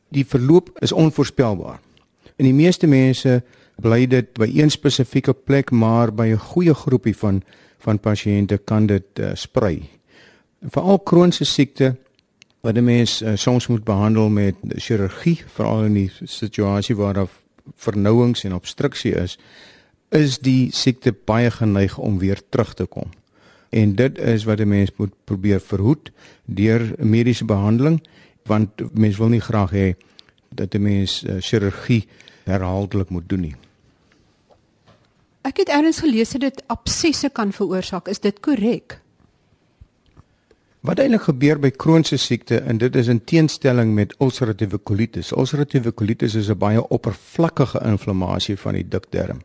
die 0.09 0.25
verloop 0.25 0.69
is 0.79 0.91
onvoorspelbaar. 0.91 1.79
En 2.35 2.45
die 2.45 2.53
meeste 2.53 2.87
mense 2.87 3.41
bly 3.81 4.05
dit 4.07 4.33
by 4.33 4.49
een 4.53 4.69
spesifieke 4.69 5.33
plek, 5.33 5.71
maar 5.71 6.13
by 6.13 6.27
'n 6.33 6.37
goeie 6.37 6.73
groepie 6.73 7.17
van 7.17 7.43
van 7.81 7.99
pasiënte 7.99 8.57
kan 8.57 8.85
dit 8.85 9.19
uh, 9.19 9.31
sprei. 9.33 9.89
Veral 10.61 10.99
kroniese 10.99 11.45
siekte 11.45 11.95
wat 12.61 12.75
'n 12.77 12.83
mens 12.83 13.21
uh, 13.21 13.31
soms 13.35 13.67
moet 13.67 13.83
behandel 13.83 14.29
met 14.29 14.55
chirurgie, 14.75 15.43
veral 15.47 15.83
in 15.83 15.93
die 15.93 16.11
situasie 16.23 16.95
waar 16.95 17.13
daar 17.13 17.29
vernouings 17.75 18.43
en 18.43 18.53
obstruksie 18.53 19.15
is, 19.15 19.37
is 20.09 20.39
die 20.39 20.71
siekte 20.71 21.13
baie 21.13 21.51
geneig 21.51 21.97
om 21.97 22.19
weer 22.19 22.41
terug 22.49 22.73
te 22.73 22.85
kom. 22.85 23.11
En 23.69 23.95
dit 23.95 24.17
is 24.17 24.43
wat 24.43 24.59
'n 24.59 24.67
mens 24.67 24.91
moet 24.97 25.13
probeer 25.23 25.59
verhoed 25.59 26.11
deur 26.45 26.93
mediese 26.97 27.45
behandeling 27.45 28.01
want 28.43 28.69
mens 28.93 29.17
wil 29.17 29.29
nie 29.29 29.41
graag 29.41 29.71
hê 29.71 29.95
dat 30.49 30.75
'n 30.75 30.81
mens 30.81 31.23
uh, 31.23 31.35
chirurgie 31.39 32.07
herhaaldelik 32.43 33.09
moet 33.09 33.29
doen 33.29 33.39
nie. 33.39 33.55
Ek 35.41 35.57
het 35.57 35.69
eers 35.69 35.99
gelees 35.99 36.29
dat 36.29 36.41
dit 36.41 36.63
absesse 36.67 37.29
kan 37.29 37.51
veroorsaak. 37.51 38.07
Is 38.07 38.19
dit 38.19 38.39
korrek? 38.39 39.01
Wat 40.81 40.97
eintlik 40.97 41.27
gebeur 41.27 41.59
by 41.61 41.69
kroniese 41.77 42.17
siekte 42.17 42.57
en 42.65 42.79
dit 42.81 42.95
is 42.97 43.05
in 43.11 43.19
teenstelling 43.29 43.91
met 43.93 44.15
ulceratiewe 44.17 44.79
kolitis. 44.81 45.29
Ulceratiewe 45.37 45.91
kolitis 45.93 46.33
is 46.35 46.49
'n 46.49 46.57
baie 46.57 46.81
oppervlakkige 46.89 47.79
inflammasie 47.85 48.57
van 48.57 48.73
die 48.73 48.87
dikdarm. 48.87 49.41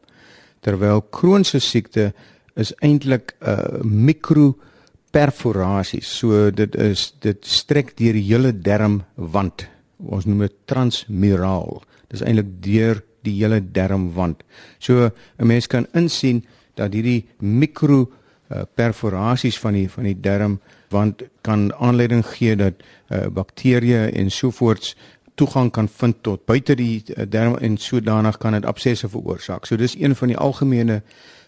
Terwyl 0.61 1.03
kroniese 1.11 1.61
siekte 1.61 2.15
is 2.55 2.75
eintlik 2.81 3.35
'n 3.41 3.49
uh, 3.49 3.59
mikroperforasies. 3.83 6.19
So 6.19 6.51
dit 6.51 6.75
is 6.75 7.15
dit 7.21 7.47
strek 7.47 7.97
deur 7.97 8.13
die 8.13 8.33
hele 8.33 8.61
darmwand. 8.61 9.69
Ons 9.99 10.25
noem 10.25 10.39
dit 10.39 10.53
transmuraal. 10.65 11.83
Dit 12.09 12.21
is 12.21 12.27
eintlik 12.27 12.63
deur 12.63 13.03
die 13.23 13.45
hele 13.45 13.73
darmwand. 13.73 14.43
So 14.79 15.11
'n 15.39 15.47
mens 15.47 15.67
kan 15.67 15.87
insien 15.93 16.45
dat 16.75 16.93
hierdie 16.93 17.27
mikro 17.39 18.13
uh, 18.51 18.61
perforasies 18.75 19.59
van 19.59 19.73
die 19.73 19.91
van 19.91 20.05
die 20.05 20.21
darm 20.21 20.61
want 20.97 21.23
kan 21.47 21.69
aanleiding 21.75 22.25
gee 22.27 22.57
dat 22.57 22.81
uh, 22.81 23.27
bakterieë 23.33 24.09
en 24.17 24.31
sovoorts 24.31 24.95
toegang 25.37 25.71
kan 25.73 25.89
vind 25.89 26.23
tot 26.25 26.45
buite 26.49 26.75
die 26.79 27.03
uh, 27.05 27.25
darm 27.29 27.57
en 27.61 27.77
sodanig 27.77 28.39
kan 28.41 28.57
dit 28.57 28.67
absesse 28.67 29.09
veroorsaak. 29.13 29.69
So 29.69 29.77
dis 29.77 29.97
een 30.01 30.17
van 30.17 30.33
die 30.33 30.39
algemene 30.41 31.03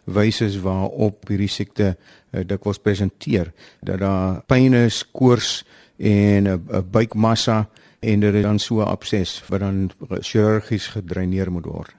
wyse 0.08 0.48
waarop 0.64 1.28
hierdie 1.28 1.50
siekte 1.52 1.94
uh, 1.94 2.44
dikwels 2.46 2.80
presenteer 2.84 3.52
dat 3.84 4.00
daar 4.04 4.42
pyn 4.48 4.76
is, 4.84 5.02
koors 5.12 5.62
en 5.96 6.44
'n 6.44 6.68
uh, 6.70 6.82
buikmassa 6.84 7.68
en 8.00 8.20
dit 8.20 8.34
is 8.34 8.42
dan 8.42 8.58
so 8.58 8.80
'n 8.80 8.88
abses 8.88 9.42
wat 9.48 9.60
dan 9.60 9.90
chirurgies 10.20 10.86
gedreineer 10.86 11.50
moet 11.52 11.64
word. 11.64 11.94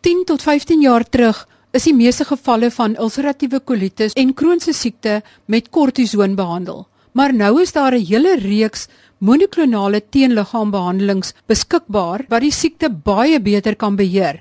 10 0.00 0.24
tot 0.24 0.42
15 0.42 0.80
jaar 0.80 1.04
terug 1.08 1.48
is 1.74 1.88
die 1.88 1.94
meeste 1.94 2.24
gevalle 2.28 2.70
van 2.70 2.94
ulceratiewe 3.02 3.58
kolitis 3.66 4.14
en 4.20 4.34
Crohnse 4.38 4.72
siekte 4.72 5.22
met 5.50 5.70
kortison 5.74 6.36
behandel. 6.38 6.84
Maar 7.14 7.34
nou 7.34 7.62
is 7.62 7.72
daar 7.72 7.94
'n 7.94 8.06
hele 8.06 8.36
reeks 8.38 8.88
monoklonale 9.18 10.00
teenliggaambehandelings 10.10 11.34
beskikbaar 11.46 12.24
wat 12.28 12.40
die 12.40 12.52
siekte 12.52 12.90
baie 12.90 13.40
beter 13.40 13.76
kan 13.76 13.96
beheer. 13.96 14.40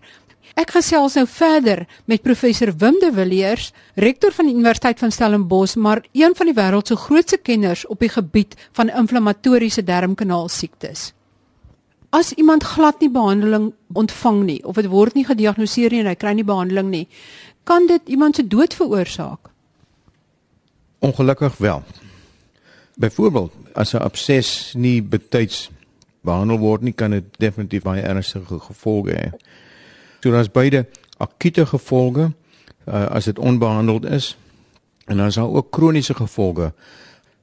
Ek 0.55 0.69
gesels 0.71 1.15
nou 1.15 1.25
verder 1.27 1.87
met 2.05 2.21
professor 2.21 2.71
Wim 2.77 2.99
de 3.01 3.11
Villiers, 3.13 3.71
rektor 3.95 4.31
van 4.31 4.45
die 4.45 4.53
Universiteit 4.53 4.99
van 4.99 5.11
Stellenbosch, 5.11 5.75
maar 5.75 6.03
een 6.11 6.35
van 6.35 6.45
die 6.45 6.55
wêreld 6.55 6.87
se 6.87 6.95
grootste 6.95 7.37
kenners 7.37 7.87
op 7.87 7.99
die 7.99 8.09
gebied 8.09 8.55
van 8.71 8.89
inflammatoriese 8.89 9.83
darmkanaal 9.83 10.49
siektes. 10.49 11.13
As 12.13 12.33
iemand 12.37 12.63
glad 12.63 12.99
nie 13.01 13.09
behandeling 13.09 13.71
ontvang 13.97 14.43
nie 14.45 14.59
of 14.69 14.77
dit 14.77 14.89
word 14.91 15.15
nie 15.17 15.25
gediagnoseer 15.25 15.91
nie 15.91 16.03
en 16.03 16.11
hy 16.11 16.17
kry 16.21 16.35
nie 16.37 16.45
behandeling 16.45 16.91
nie, 16.91 17.07
kan 17.65 17.87
dit 17.89 18.11
iemand 18.13 18.37
se 18.37 18.45
dood 18.47 18.75
veroorsaak. 18.77 19.49
Ongelukkig 21.01 21.57
wel. 21.57 21.81
Byvoorbeeld, 23.01 23.51
as 23.73 23.93
'n 23.93 24.05
abses 24.05 24.73
nie 24.77 25.01
betyds 25.01 25.69
behandel 26.21 26.59
word 26.59 26.81
nie, 26.81 26.93
kan 26.93 27.11
dit 27.11 27.23
definitief 27.39 27.83
baie 27.83 28.01
ernstige 28.01 28.59
gevolge 28.59 29.11
hê. 29.11 29.31
So 30.21 30.31
daar's 30.31 30.51
beide 30.51 30.85
akute 31.17 31.65
gevolge 31.65 32.31
uh, 32.87 33.05
as 33.09 33.25
dit 33.25 33.39
onbehandeld 33.39 34.05
is 34.05 34.37
en 35.05 35.17
dan 35.17 35.27
is 35.27 35.35
daar 35.35 35.49
ook 35.49 35.71
kroniese 35.71 36.13
gevolge. 36.13 36.73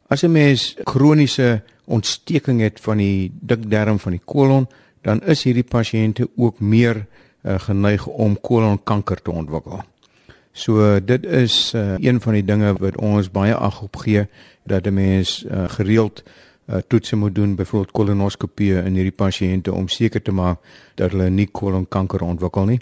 As 0.06 0.22
'n 0.22 0.32
mens 0.32 0.76
kroniese 0.84 1.62
ontsteking 1.90 2.60
het 2.64 2.80
van 2.80 3.00
die 3.02 3.32
dikdarm 3.40 3.98
van 3.98 4.16
die 4.16 4.24
kolon, 4.24 4.68
dan 5.02 5.22
is 5.22 5.44
hierdie 5.46 5.66
pasiënte 5.66 6.28
ook 6.36 6.60
meer 6.60 7.06
uh, 7.42 7.58
geneig 7.58 8.06
om 8.06 8.36
kolonkanker 8.40 9.22
te 9.22 9.32
ontwikkel. 9.32 9.82
So 10.52 10.98
dit 11.00 11.26
is 11.26 11.72
uh, 11.74 11.96
een 11.98 12.20
van 12.20 12.36
die 12.36 12.44
dinge 12.44 12.74
wat 12.78 12.98
ons 12.98 13.30
baie 13.30 13.54
ag 13.54 13.82
op 13.82 13.96
gee 14.04 14.26
dat 14.66 14.86
'n 14.86 14.94
mens 14.94 15.44
uh, 15.44 15.68
gereeld 15.68 16.22
uh, 16.22 16.76
toetse 16.88 17.16
moet 17.16 17.34
doen, 17.34 17.54
byvoorbeeld 17.54 17.92
kolonoskopie 17.92 18.74
in 18.74 18.94
hierdie 18.94 19.16
pasiënte 19.16 19.72
om 19.72 19.88
seker 19.88 20.22
te 20.22 20.32
maak 20.32 20.58
dat 20.94 21.10
hulle 21.10 21.30
nie 21.30 21.46
kolonkanker 21.46 22.22
ontwikkel 22.22 22.64
nie. 22.64 22.80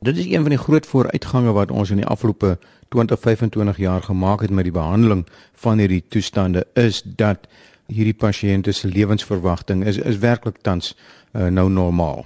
Dit 0.00 0.16
is 0.16 0.26
een 0.26 0.40
van 0.40 0.48
die 0.48 0.58
groot 0.58 0.86
vooruitgange 0.86 1.52
wat 1.52 1.70
ons 1.70 1.90
in 1.90 1.96
die 1.96 2.06
afgelope 2.06 2.58
20-25 2.96 3.76
jaar 3.76 4.02
gemaak 4.02 4.40
het 4.40 4.50
met 4.50 4.64
die 4.64 4.72
behandeling 4.72 5.26
van 5.52 5.78
hierdie 5.78 6.04
toestande 6.08 6.66
is 6.72 7.02
dat 7.04 7.46
hierdie 7.90 8.16
pasiënte 8.16 8.72
se 8.72 8.88
lewensverwagting 8.88 9.84
is 9.84 9.98
is 9.98 10.18
werklik 10.22 10.60
tans 10.62 10.94
uh, 11.32 11.46
nou 11.46 11.68
normaal. 11.70 12.24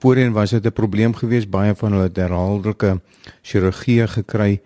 Voorheen 0.00 0.32
was 0.32 0.50
dit 0.50 0.64
'n 0.64 0.72
probleem 0.72 1.14
geweest 1.14 1.50
baie 1.50 1.74
van 1.74 1.92
hulle 1.92 2.10
herhaaldelike 2.14 3.00
chirurgie 3.42 4.06
gekry 4.06 4.60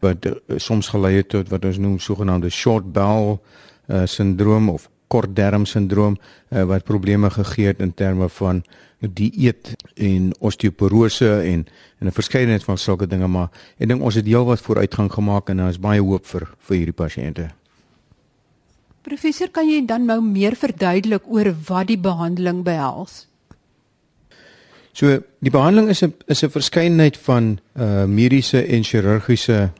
wat 0.00 0.26
uh, 0.26 0.32
soms 0.56 0.88
gelei 0.88 1.14
het 1.16 1.28
tot 1.28 1.48
wat 1.48 1.64
ons 1.64 1.78
noem 1.78 1.98
sogenaamde 1.98 2.50
short 2.50 2.92
bowel 2.92 3.40
uh, 3.88 4.02
syndroom 4.04 4.68
of 4.68 4.88
kort 5.06 5.36
darm 5.36 5.64
syndroom 5.66 6.16
uh, 6.16 6.64
wat 6.64 6.84
probleme 6.84 7.30
gegee 7.30 7.66
het 7.66 7.80
in 7.80 7.94
terme 7.94 8.28
van 8.28 8.62
dieet 9.00 9.76
en 9.94 10.32
osteoporose 10.38 11.30
en 11.40 11.66
en 11.98 12.06
'n 12.06 12.12
verskeidenheid 12.12 12.64
van 12.64 12.78
sulke 12.78 13.06
dinge 13.06 13.26
maar 13.26 13.48
ek 13.78 13.88
dink 13.88 14.02
ons 14.02 14.14
het 14.14 14.26
heelwat 14.26 14.60
vooruitgang 14.60 15.12
gemaak 15.12 15.48
en 15.48 15.56
daar 15.56 15.68
is 15.68 15.80
baie 15.80 16.00
hoop 16.00 16.26
vir 16.26 16.48
vir 16.58 16.76
hierdie 16.76 17.00
pasiënte. 17.04 17.59
Professor, 19.10 19.48
kan 19.50 19.66
jy 19.66 19.80
dan 19.82 20.04
nou 20.06 20.20
meer 20.22 20.54
verduidelik 20.54 21.24
oor 21.26 21.48
wat 21.66 21.88
die 21.88 21.98
behandeling 21.98 22.60
behels? 22.62 23.24
So 24.94 25.18
die 25.42 25.50
behandeling 25.50 25.90
is 25.90 26.02
'n 26.02 26.14
is 26.26 26.44
'n 26.44 26.50
verskeidenheid 26.50 27.16
van 27.16 27.58
uh 27.74 28.04
mediese 28.04 28.62
en 28.62 28.84
chirurgiese 28.84 29.72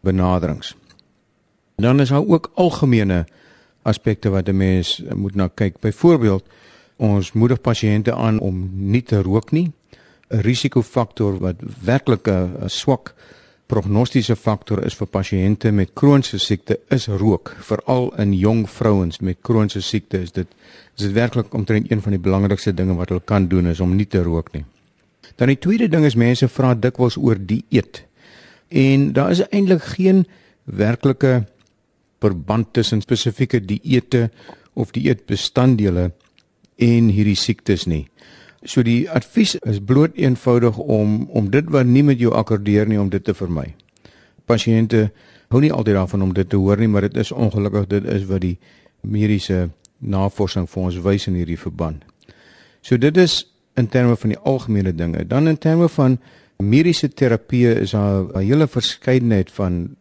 benaderings. 0.00 0.74
En 1.76 1.84
dan 1.84 2.00
is 2.00 2.08
daar 2.08 2.26
ook 2.26 2.50
algemene 2.54 3.26
aspekte 3.82 4.30
wat 4.30 4.48
'n 4.48 4.56
mens 4.56 5.02
moet 5.14 5.34
na 5.34 5.48
kyk. 5.48 5.80
Byvoorbeeld, 5.80 6.44
ons 6.96 7.32
moedig 7.32 7.60
pasiënte 7.60 8.14
aan 8.14 8.38
om 8.38 8.70
nie 8.72 9.02
te 9.02 9.22
rook 9.22 9.50
nie. 9.50 9.72
'n 10.28 10.40
Risikofaktor 10.40 11.38
wat 11.38 11.56
werklik 11.84 12.28
'n 12.28 12.68
swak 12.68 13.14
prognostiese 13.70 14.34
faktor 14.34 14.82
is 14.86 14.96
vir 14.98 15.08
pasiënte 15.14 15.70
met 15.74 15.92
kroniese 15.94 16.40
siekte 16.42 16.80
is 16.94 17.06
rook, 17.20 17.52
veral 17.62 18.08
in 18.18 18.32
jong 18.34 18.64
vrouens 18.68 19.20
met 19.22 19.38
kroniese 19.46 19.82
siekte 19.84 20.24
is 20.24 20.34
dit 20.34 20.48
is 20.98 21.06
dit 21.06 21.14
werklik 21.14 21.54
omtrent 21.54 21.90
een 21.90 22.02
van 22.02 22.16
die 22.16 22.22
belangrikste 22.22 22.74
dinge 22.74 22.96
wat 22.98 23.12
hulle 23.12 23.22
kan 23.24 23.46
doen 23.48 23.70
is 23.70 23.80
om 23.80 23.94
nie 23.96 24.08
te 24.10 24.22
rook 24.26 24.50
nie. 24.52 24.64
Dan 25.38 25.52
die 25.52 25.58
tweede 25.58 25.88
ding 25.88 26.04
is 26.04 26.18
mense 26.18 26.48
vra 26.50 26.74
dikwels 26.74 27.16
oor 27.16 27.38
dieet. 27.38 28.02
En 28.68 29.12
daar 29.16 29.30
is 29.32 29.44
eintlik 29.48 29.86
geen 29.94 30.26
werklike 30.64 31.46
verband 32.20 32.72
tussen 32.76 33.00
spesifieke 33.00 33.62
dieete 33.64 34.28
of 34.74 34.92
dieetbestanddele 34.92 36.10
en 36.76 37.08
hierdie 37.14 37.38
siektes 37.38 37.86
nie. 37.86 38.08
So 38.64 38.82
die 38.84 39.08
advies 39.08 39.54
is 39.64 39.80
bloot 39.80 40.16
eenvoudig 40.20 40.76
om 40.76 41.28
om 41.32 41.50
dit 41.50 41.68
wat 41.72 41.86
nie 41.88 42.02
met 42.04 42.20
jou 42.20 42.32
akkordeer 42.36 42.88
nie 42.88 43.00
om 43.00 43.08
dit 43.08 43.24
te 43.24 43.34
vermy. 43.34 43.74
Pasiënte 44.44 45.10
hou 45.48 45.60
nie 45.60 45.72
altyd 45.72 45.96
daarvan 45.96 46.22
om 46.22 46.34
dit 46.34 46.48
te 46.48 46.56
hoor 46.60 46.76
nie, 46.76 46.88
maar 46.88 47.08
dit 47.08 47.16
is 47.16 47.32
ongelukkig 47.32 47.88
dit 47.88 48.04
is 48.04 48.26
wat 48.28 48.44
die 48.44 48.58
mediese 49.00 49.70
navorsing 49.98 50.68
vir 50.68 50.82
ons 50.82 51.00
wys 51.00 51.26
in 51.26 51.38
hierdie 51.40 51.58
verband. 51.58 52.04
So 52.82 53.00
dit 53.00 53.16
is 53.16 53.46
in 53.80 53.88
terme 53.88 54.16
van 54.16 54.34
die 54.34 54.42
algemene 54.44 54.92
dinge. 54.92 55.24
Dan 55.24 55.48
in 55.48 55.58
terme 55.58 55.88
van 55.88 56.18
mediese 56.60 57.08
terapie 57.08 57.66
is 57.80 57.96
daar 57.96 58.28
'n 58.28 58.44
hele 58.44 58.68
verskeidenheid 58.68 59.50
van 59.50 59.96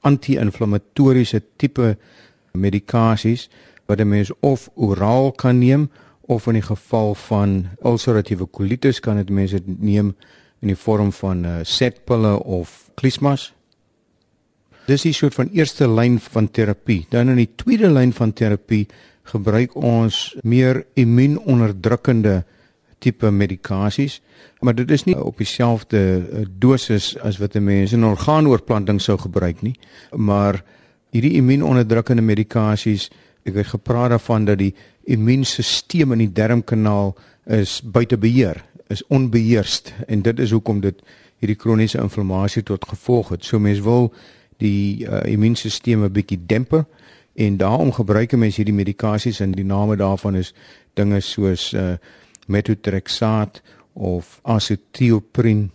anti-inflammatoriese 0.00 1.42
tipe 1.56 1.96
medikasies 2.52 3.48
wat 3.86 3.98
'n 4.00 4.08
mens 4.08 4.30
of 4.40 4.70
oraal 4.74 5.32
kan 5.32 5.58
neem 5.58 5.90
of 6.26 6.46
in 6.46 6.58
die 6.58 6.64
geval 6.64 7.14
van 7.14 7.66
ulceratiewe 7.84 8.46
kolitis 8.46 9.00
kan 9.00 9.16
dit 9.20 9.30
mense 9.30 9.60
neem 9.66 10.14
in 10.60 10.72
die 10.72 10.78
vorm 10.78 11.12
van 11.12 11.44
uh, 11.44 11.58
setpille 11.62 12.38
of 12.44 12.90
klismas. 12.96 13.52
Dis 14.88 15.04
die 15.04 15.14
soort 15.16 15.36
van 15.36 15.50
eerste 15.52 15.88
lyn 15.88 16.18
van 16.20 16.48
terapie. 16.50 17.04
Dan 17.10 17.32
in 17.32 17.40
die 17.40 17.50
tweede 17.56 17.90
lyn 17.92 18.12
van 18.12 18.32
terapie 18.32 18.86
gebruik 19.32 19.76
ons 19.76 20.34
meer 20.44 20.82
immuunonderdrukkende 21.00 22.42
tipe 23.04 23.30
medikasies, 23.30 24.20
maar 24.64 24.76
dit 24.76 24.90
is 24.90 25.04
nie 25.04 25.16
op 25.16 25.40
dieselfde 25.40 26.00
eh, 26.00 26.44
dosis 26.48 27.14
as 27.20 27.38
wat 27.40 27.56
'n 27.56 27.64
mens 27.64 27.92
in 27.92 28.04
orgaanoorplanting 28.04 29.00
sou 29.00 29.18
gebruik 29.18 29.62
nie, 29.62 29.76
maar 30.16 30.62
hierdie 31.10 31.36
immuunonderdrukkende 31.40 32.22
medikasies, 32.22 33.10
ek 33.44 33.54
het 33.60 33.66
gepraat 33.66 34.10
daarvan 34.10 34.44
dat 34.44 34.58
die 34.58 34.74
immuunstelsel 35.04 36.12
in 36.12 36.24
die 36.24 36.32
darmkanaal 36.32 37.14
is 37.44 37.80
buite 37.84 38.16
beheer, 38.18 38.64
is 38.88 39.04
onbeheerst 39.12 39.92
en 40.08 40.22
dit 40.22 40.38
is 40.40 40.50
hoekom 40.50 40.80
dit 40.80 41.02
hierdie 41.42 41.58
kroniese 41.60 42.00
inflammasie 42.00 42.62
tot 42.62 42.84
gevolg 42.88 43.34
het. 43.34 43.44
So 43.44 43.58
mens 43.58 43.82
wil 43.84 44.12
die 44.62 45.04
uh, 45.04 45.24
immuunstelsel 45.28 46.06
'n 46.06 46.12
bietjie 46.12 46.40
demper 46.46 46.84
en 47.34 47.56
daarom 47.56 47.92
gebruik 47.92 48.32
mense 48.36 48.56
hierdie 48.56 48.74
medikasies 48.74 49.40
en 49.40 49.52
die 49.52 49.64
name 49.64 49.96
daarvan 49.96 50.36
is 50.36 50.54
dinge 50.94 51.20
soos 51.20 51.72
uh, 51.72 51.96
methotrexaat 52.46 53.62
of 53.92 54.40
acetylprin 54.42 55.70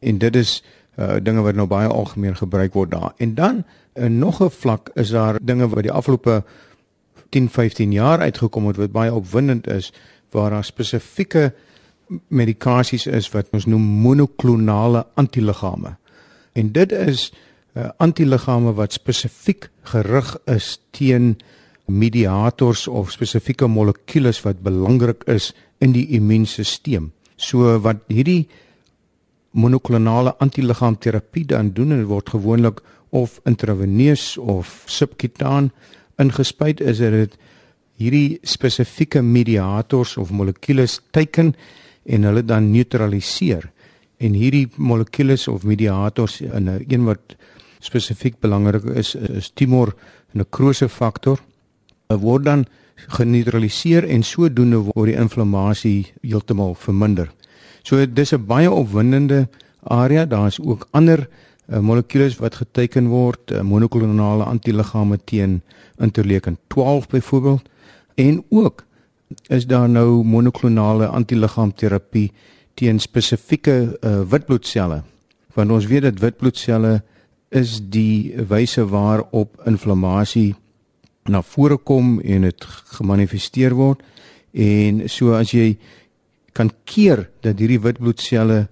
en 0.00 0.18
dit 0.18 0.36
is 0.36 0.62
uh, 0.96 1.16
dinge 1.22 1.42
wat 1.42 1.54
nou 1.54 1.66
baie 1.66 1.88
algemeen 1.88 2.36
gebruik 2.36 2.72
word 2.72 2.90
daar. 2.90 3.12
En 3.16 3.34
dan 3.34 3.64
in 3.94 4.12
uh, 4.12 4.18
nog 4.18 4.42
'n 4.42 4.50
vlak 4.50 4.90
is 4.94 5.10
daar 5.10 5.38
dinge 5.42 5.68
wat 5.68 5.82
die 5.82 5.92
afgelope 5.92 6.44
10, 7.30 7.48
15 7.48 7.92
jaar 7.92 8.20
uitgekom 8.20 8.66
het 8.66 8.76
wat 8.76 8.92
baie 8.92 9.14
opwindend 9.14 9.66
is 9.66 9.92
waar 10.30 10.50
daar 10.50 10.64
spesifieke 10.64 11.52
medikasies 12.28 13.06
is 13.06 13.30
wat 13.32 13.48
ons 13.52 13.66
noem 13.66 13.82
monoklonale 13.82 15.06
antiliggame. 15.14 15.96
En 16.52 16.72
dit 16.72 16.92
is 16.92 17.30
uh, 17.74 17.88
antiliggame 17.98 18.74
wat 18.74 18.92
spesifiek 18.92 19.70
gerig 19.82 20.36
is 20.50 20.78
teen 20.90 21.36
mediators 21.86 22.86
of 22.88 23.12
spesifieke 23.12 23.66
molekules 23.68 24.40
wat 24.44 24.62
belangrik 24.64 25.24
is 25.28 25.52
in 25.78 25.92
die 25.92 26.06
immuunstelsel. 26.16 27.10
So 27.36 27.78
wat 27.84 28.04
hierdie 28.08 28.46
monoklonale 29.54 30.34
antiliggaamterapie 30.42 31.44
dan 31.50 31.72
doen 31.74 31.92
en 31.92 32.02
dit 32.02 32.10
word 32.10 32.32
gewoonlik 32.34 32.80
of 33.14 33.38
intraveneus 33.46 34.34
of 34.38 34.82
subkutaan 34.90 35.70
ingespuit 36.18 36.80
is 36.80 36.98
dit 36.98 37.36
hierdie 37.96 38.38
spesifieke 38.42 39.22
mediators 39.22 40.16
of 40.16 40.30
molekules 40.30 41.00
teiken 41.10 41.54
en 42.04 42.22
hulle 42.22 42.42
dan 42.44 42.70
neutraliseer 42.72 43.70
en 44.18 44.34
hierdie 44.34 44.68
molekules 44.76 45.48
of 45.48 45.64
mediators 45.64 46.40
in 46.40 46.68
'n 46.68 46.84
een 46.88 47.04
wat 47.04 47.36
spesifiek 47.80 48.40
belangrik 48.40 48.84
is 48.84 49.14
is 49.14 49.50
tumor 49.54 49.94
nekrose 50.32 50.88
faktor 50.88 51.38
word 52.08 52.44
dan 52.44 52.66
geneutraliseer 52.96 54.04
en 54.08 54.22
sodoende 54.22 54.76
word 54.76 55.10
die 55.10 55.18
inflammasie 55.18 56.12
heeltemal 56.22 56.74
verminder. 56.74 57.30
So 57.82 58.06
dis 58.06 58.32
'n 58.32 58.46
baie 58.46 58.70
opwindende 58.70 59.48
area. 59.82 60.24
Daar's 60.24 60.60
ook 60.60 60.88
ander 60.90 61.28
uh, 61.68 61.78
molekules 61.78 62.36
wat 62.40 62.54
geteken 62.60 63.08
word, 63.08 63.50
uh, 63.50 63.60
monoklonale 63.60 64.44
antiliggame 64.44 65.18
teen 65.24 65.62
interleukin 65.98 66.58
12 66.66 67.08
byvoorbeeld 67.08 67.68
en 68.14 68.44
ook 68.50 68.84
is 69.48 69.66
daar 69.66 69.88
nou 69.88 70.24
monoklonale 70.24 71.06
antiliggaamterapie 71.06 72.32
teen 72.74 72.98
spesifieke 73.00 73.98
uh, 74.00 74.20
witbloedselle. 74.28 75.02
Want 75.54 75.70
ons 75.70 75.86
weet 75.86 76.02
dat 76.02 76.18
witbloedselle 76.18 77.02
is 77.48 77.78
die 77.80 78.34
wyse 78.48 78.86
waarop 78.90 79.60
inflammasie 79.66 80.54
na 81.30 81.42
vore 81.42 81.76
kom 81.76 82.18
en 82.20 82.48
dit 82.48 82.64
gemanifesteer 82.98 83.74
word 83.78 84.02
en 84.52 85.04
so 85.08 85.34
as 85.38 85.54
jy 85.54 85.74
kan 86.54 86.70
keer 86.86 87.28
dat 87.46 87.58
hierdie 87.58 87.80
witbloedselle 87.82 88.66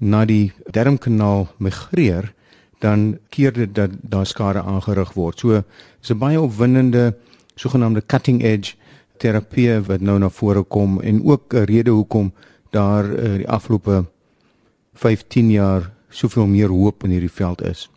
na 0.00 0.24
die 0.24 0.52
darmkanaal 0.72 1.48
migreer 1.58 2.32
dan 2.80 3.18
keer 3.28 3.52
dit 3.52 3.74
dat 3.74 3.90
daar 4.00 4.26
skade 4.26 4.62
aangerig 4.62 5.12
word. 5.12 5.38
So 5.38 5.62
is 6.02 6.10
'n 6.10 6.18
baie 6.18 6.40
opwindende 6.40 7.16
sogenaamde 7.54 8.02
cutting 8.06 8.42
edge 8.42 8.74
terapie 9.18 9.80
wat 9.80 10.00
nou 10.00 10.18
na 10.18 10.28
vore 10.28 10.62
kom 10.62 11.00
en 11.00 11.24
ook 11.24 11.54
'n 11.54 11.64
rede 11.64 11.90
hoekom 11.90 12.32
daar 12.70 13.04
uh, 13.04 13.36
die 13.36 13.48
afgelope 13.48 14.04
15 14.94 15.50
jaar 15.50 15.92
soveel 16.08 16.46
meer 16.46 16.68
hoop 16.68 17.04
in 17.04 17.10
hierdie 17.10 17.32
veld 17.32 17.62
is. 17.62 17.90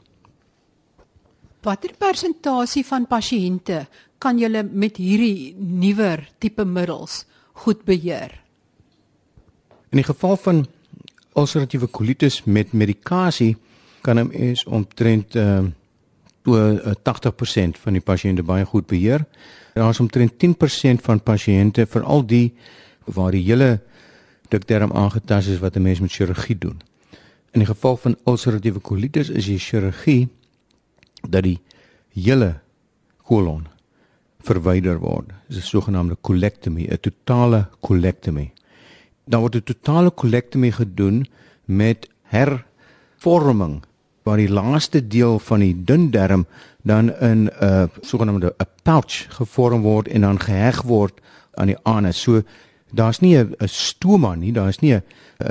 Watter 1.62 1.94
persentasie 1.98 2.86
van 2.86 3.08
pasiënte 3.08 3.88
kan 4.18 4.40
jy 4.40 4.64
met 4.72 4.98
hierdie 4.98 5.56
nuwer 5.58 6.30
tipe 6.40 6.66
middels 6.66 7.26
goed 7.54 7.84
beheer? 7.84 8.42
In 9.90 9.98
die 10.02 10.08
geval 10.08 10.38
van 10.38 10.66
ulceratiewe 11.36 11.88
kolitis 11.88 12.44
met 12.46 12.74
medikasie 12.74 13.56
kan 14.02 14.20
'n 14.20 14.28
mens 14.28 14.66
omtrent 14.66 15.36
uh, 15.36 15.64
oor 16.44 16.96
80% 17.04 17.80
van 17.80 17.94
die 17.94 18.02
pasiënte 18.02 18.44
baie 18.44 18.66
goed 18.66 18.88
beheer. 18.88 19.26
Daar 19.74 19.90
is 19.90 20.00
omtrent 20.00 20.34
10% 20.34 21.02
van 21.02 21.24
pasiënte, 21.24 21.86
veral 21.86 22.26
die 22.26 22.54
waar 23.06 23.32
die 23.32 23.44
hele 23.44 23.82
dikterm 24.50 24.92
aangetast 24.92 25.48
is 25.48 25.60
wat 25.60 25.76
'n 25.76 25.82
mens 25.82 26.00
met 26.00 26.12
chirurgie 26.12 26.58
doen. 26.58 26.82
In 27.52 27.60
die 27.60 27.68
geval 27.68 27.98
van 27.98 28.16
ulceratiewe 28.26 28.80
kolitis 28.80 29.30
is 29.30 29.46
die 29.46 29.60
chirurgie 29.60 30.28
dat 31.30 31.44
die 31.44 31.60
hele 32.14 32.60
kolon 33.24 33.68
verwyder 34.40 35.00
word. 35.00 35.28
Dit 35.48 35.58
is 35.58 35.64
'n 35.64 35.68
sogenaamde 35.68 36.18
colectomy, 36.22 36.88
'n 36.88 37.00
totale 37.00 37.68
colectomy. 37.80 38.52
Dan 39.26 39.40
word 39.40 39.56
'n 39.56 39.64
totale 39.64 40.14
colectomy 40.14 40.72
gedoen 40.72 41.26
met 41.66 42.10
hervorming 42.22 43.84
waar 44.24 44.38
die 44.38 44.50
laaste 44.50 45.08
deel 45.08 45.40
van 45.40 45.60
die 45.60 45.84
dun 45.84 46.12
darm 46.12 46.46
dan 46.84 47.14
in 47.20 47.46
'n 47.46 47.50
uh, 47.62 47.84
sogenaamde 48.02 48.56
'n 48.58 48.68
pouch 48.84 49.26
gevorm 49.30 49.82
word 49.82 50.08
en 50.08 50.22
dan 50.22 50.40
geheg 50.40 50.82
word 50.82 51.22
aan 51.54 51.68
die 51.68 51.78
anus. 51.84 52.22
So 52.22 52.42
daar's 52.92 53.20
nie 53.20 53.38
'n 53.38 53.56
stoma 53.66 54.36
nie, 54.36 54.52
daar's 54.52 54.80
nie 54.80 54.94
'n 54.94 55.04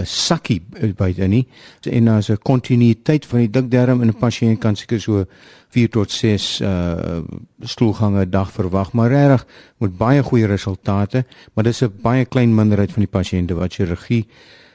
sakkie 0.04 0.62
buite 0.96 1.26
nie. 1.26 1.46
En 1.80 2.04
daar's 2.04 2.28
'n 2.28 2.38
kontinuïteit 2.42 3.26
van 3.26 3.38
die 3.38 3.50
dik 3.50 3.70
darm 3.70 4.00
en 4.00 4.08
'n 4.08 4.18
pasiënt 4.18 4.58
kan 4.58 4.76
seker 4.76 5.00
so 5.00 5.24
4 5.72 5.88
tot 5.88 6.10
6 6.10 6.60
uh 6.60 7.20
stoelgange 7.60 8.24
'n 8.24 8.30
dag 8.30 8.52
verwag, 8.52 8.92
maar 8.92 9.10
regtig 9.10 9.46
met 9.78 9.96
baie 9.96 10.22
goeie 10.22 10.46
resultate, 10.46 11.24
maar 11.54 11.64
dis 11.64 11.82
'n 11.82 11.92
baie 12.02 12.24
klein 12.24 12.54
minderheid 12.54 12.92
van 12.92 13.02
die 13.02 13.12
pasiënte 13.18 13.54
wat 13.54 13.74
chirurgie 13.74 14.26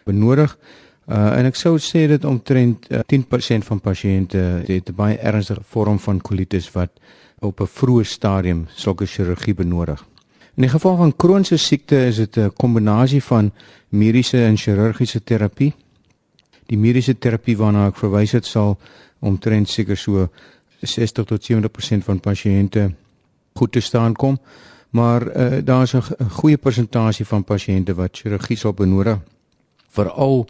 benodig. 0.05 0.57
Uh 1.07 1.37
en 1.37 1.45
ek 1.45 1.55
sou 1.55 1.77
sê 1.77 2.07
dit 2.07 2.25
omtrent 2.25 2.87
uh, 2.91 2.99
10% 3.05 3.63
van 3.63 3.79
pasiënte 3.79 4.63
het 4.65 4.89
'n 4.89 4.95
baie 4.95 5.17
ernstige 5.17 5.63
vorm 5.63 5.99
van 5.99 6.21
kolitis 6.21 6.71
wat 6.71 6.91
op 7.39 7.61
'n 7.61 7.67
vroeë 7.67 8.03
stadium 8.03 8.67
sulke 8.73 9.05
chirurgie 9.05 9.53
benodig. 9.53 10.05
In 10.55 10.63
die 10.63 10.71
geval 10.71 10.95
van 10.97 11.15
Crohn 11.15 11.43
se 11.43 11.57
siekte 11.57 12.05
is 12.05 12.15
dit 12.15 12.37
'n 12.37 12.51
kombinasie 12.55 13.23
van 13.23 13.51
mediese 13.89 14.45
en 14.45 14.57
chirurgiese 14.57 15.23
terapie. 15.23 15.73
Die 16.65 16.77
mediese 16.77 17.17
terapie 17.17 17.57
waarna 17.57 17.87
ek 17.87 17.95
verwys 17.95 18.31
het 18.31 18.45
sal 18.45 18.77
omtrent 19.19 19.69
seker 19.69 19.97
so 19.97 20.29
60 20.81 21.25
tot 21.25 21.51
70% 21.51 22.03
van 22.05 22.19
pasiënte 22.19 22.91
goed 23.53 23.71
te 23.71 23.79
staan 23.79 24.13
kom, 24.13 24.37
maar 24.89 25.25
uh, 25.27 25.57
daar 25.63 25.83
is 25.83 25.93
'n 25.93 26.29
goeie 26.29 26.57
persentasie 26.57 27.25
van 27.25 27.43
pasiënte 27.43 27.93
wat 27.93 28.17
chirurgie 28.17 28.57
sal 28.57 28.73
benodig. 28.73 29.19
Veral 29.89 30.47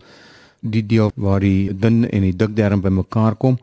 die 0.59 0.85
deel 0.85 1.11
waar 1.15 1.39
die 1.39 1.77
dun 1.77 2.09
en 2.09 2.21
die 2.21 2.35
dik 2.35 2.55
darm 2.55 2.81
bymekaar 2.81 3.35
kom, 3.35 3.59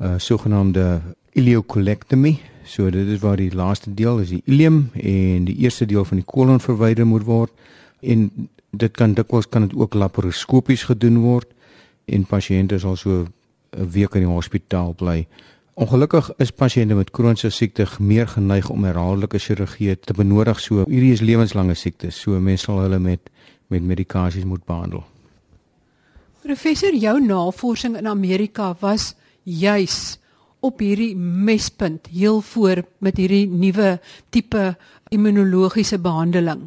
uh, 0.00 0.14
sogenaamde 0.16 1.00
ileocolectomy. 1.32 2.38
So 2.64 2.90
dit 2.90 3.06
is 3.06 3.20
waar 3.20 3.36
die 3.36 3.54
laaste 3.54 3.94
deel 3.94 4.18
is 4.18 4.28
die 4.28 4.42
ileum 4.44 4.90
en 4.92 5.44
die 5.44 5.56
eerste 5.56 5.86
deel 5.86 6.04
van 6.04 6.16
die 6.16 6.26
kolon 6.26 6.60
verwyder 6.60 7.06
moet 7.06 7.24
word 7.24 7.52
en 8.00 8.48
dit 8.70 8.92
kan 8.92 9.14
dikwels 9.14 9.48
kan 9.48 9.64
dit 9.64 9.76
ook 9.76 9.94
laparoskopies 9.94 10.84
gedoen 10.90 11.18
word 11.24 11.48
en 12.04 12.26
pasiënte 12.28 12.78
sal 12.78 12.96
so 12.96 13.26
'n 13.76 13.90
week 13.92 14.14
in 14.14 14.24
die 14.24 14.34
hospitaal 14.34 14.92
bly. 14.92 15.26
Ongelukkig 15.78 16.32
is 16.42 16.50
pasiënte 16.50 16.96
met 16.98 17.12
kroniese 17.14 17.52
siekte 17.54 17.84
meer 18.02 18.26
geneig 18.26 18.66
om 18.70 18.82
herhaaldelike 18.82 19.38
chirurgie 19.38 19.92
te 20.02 20.14
benodig. 20.16 20.58
So 20.58 20.82
hierdie 20.90 21.12
is 21.14 21.20
lewenslange 21.22 21.76
siektes. 21.78 22.16
So 22.18 22.34
mense 22.42 22.66
sal 22.66 22.80
hulle 22.82 22.98
met 22.98 23.30
met 23.68 23.84
medikasies 23.84 24.46
moet 24.48 24.64
behandel. 24.66 25.04
Professor, 26.42 26.94
jou 26.96 27.20
navorsing 27.20 27.98
in 28.00 28.08
Amerika 28.08 28.72
was 28.80 29.12
juis 29.44 30.18
op 30.60 30.80
hierdie 30.82 31.14
mespunt 31.16 32.08
heel 32.10 32.40
voor 32.40 32.82
met 32.98 33.20
hierdie 33.20 33.46
nuwe 33.46 34.00
tipe 34.34 34.72
immunologiese 35.14 36.00
behandeling. 36.02 36.64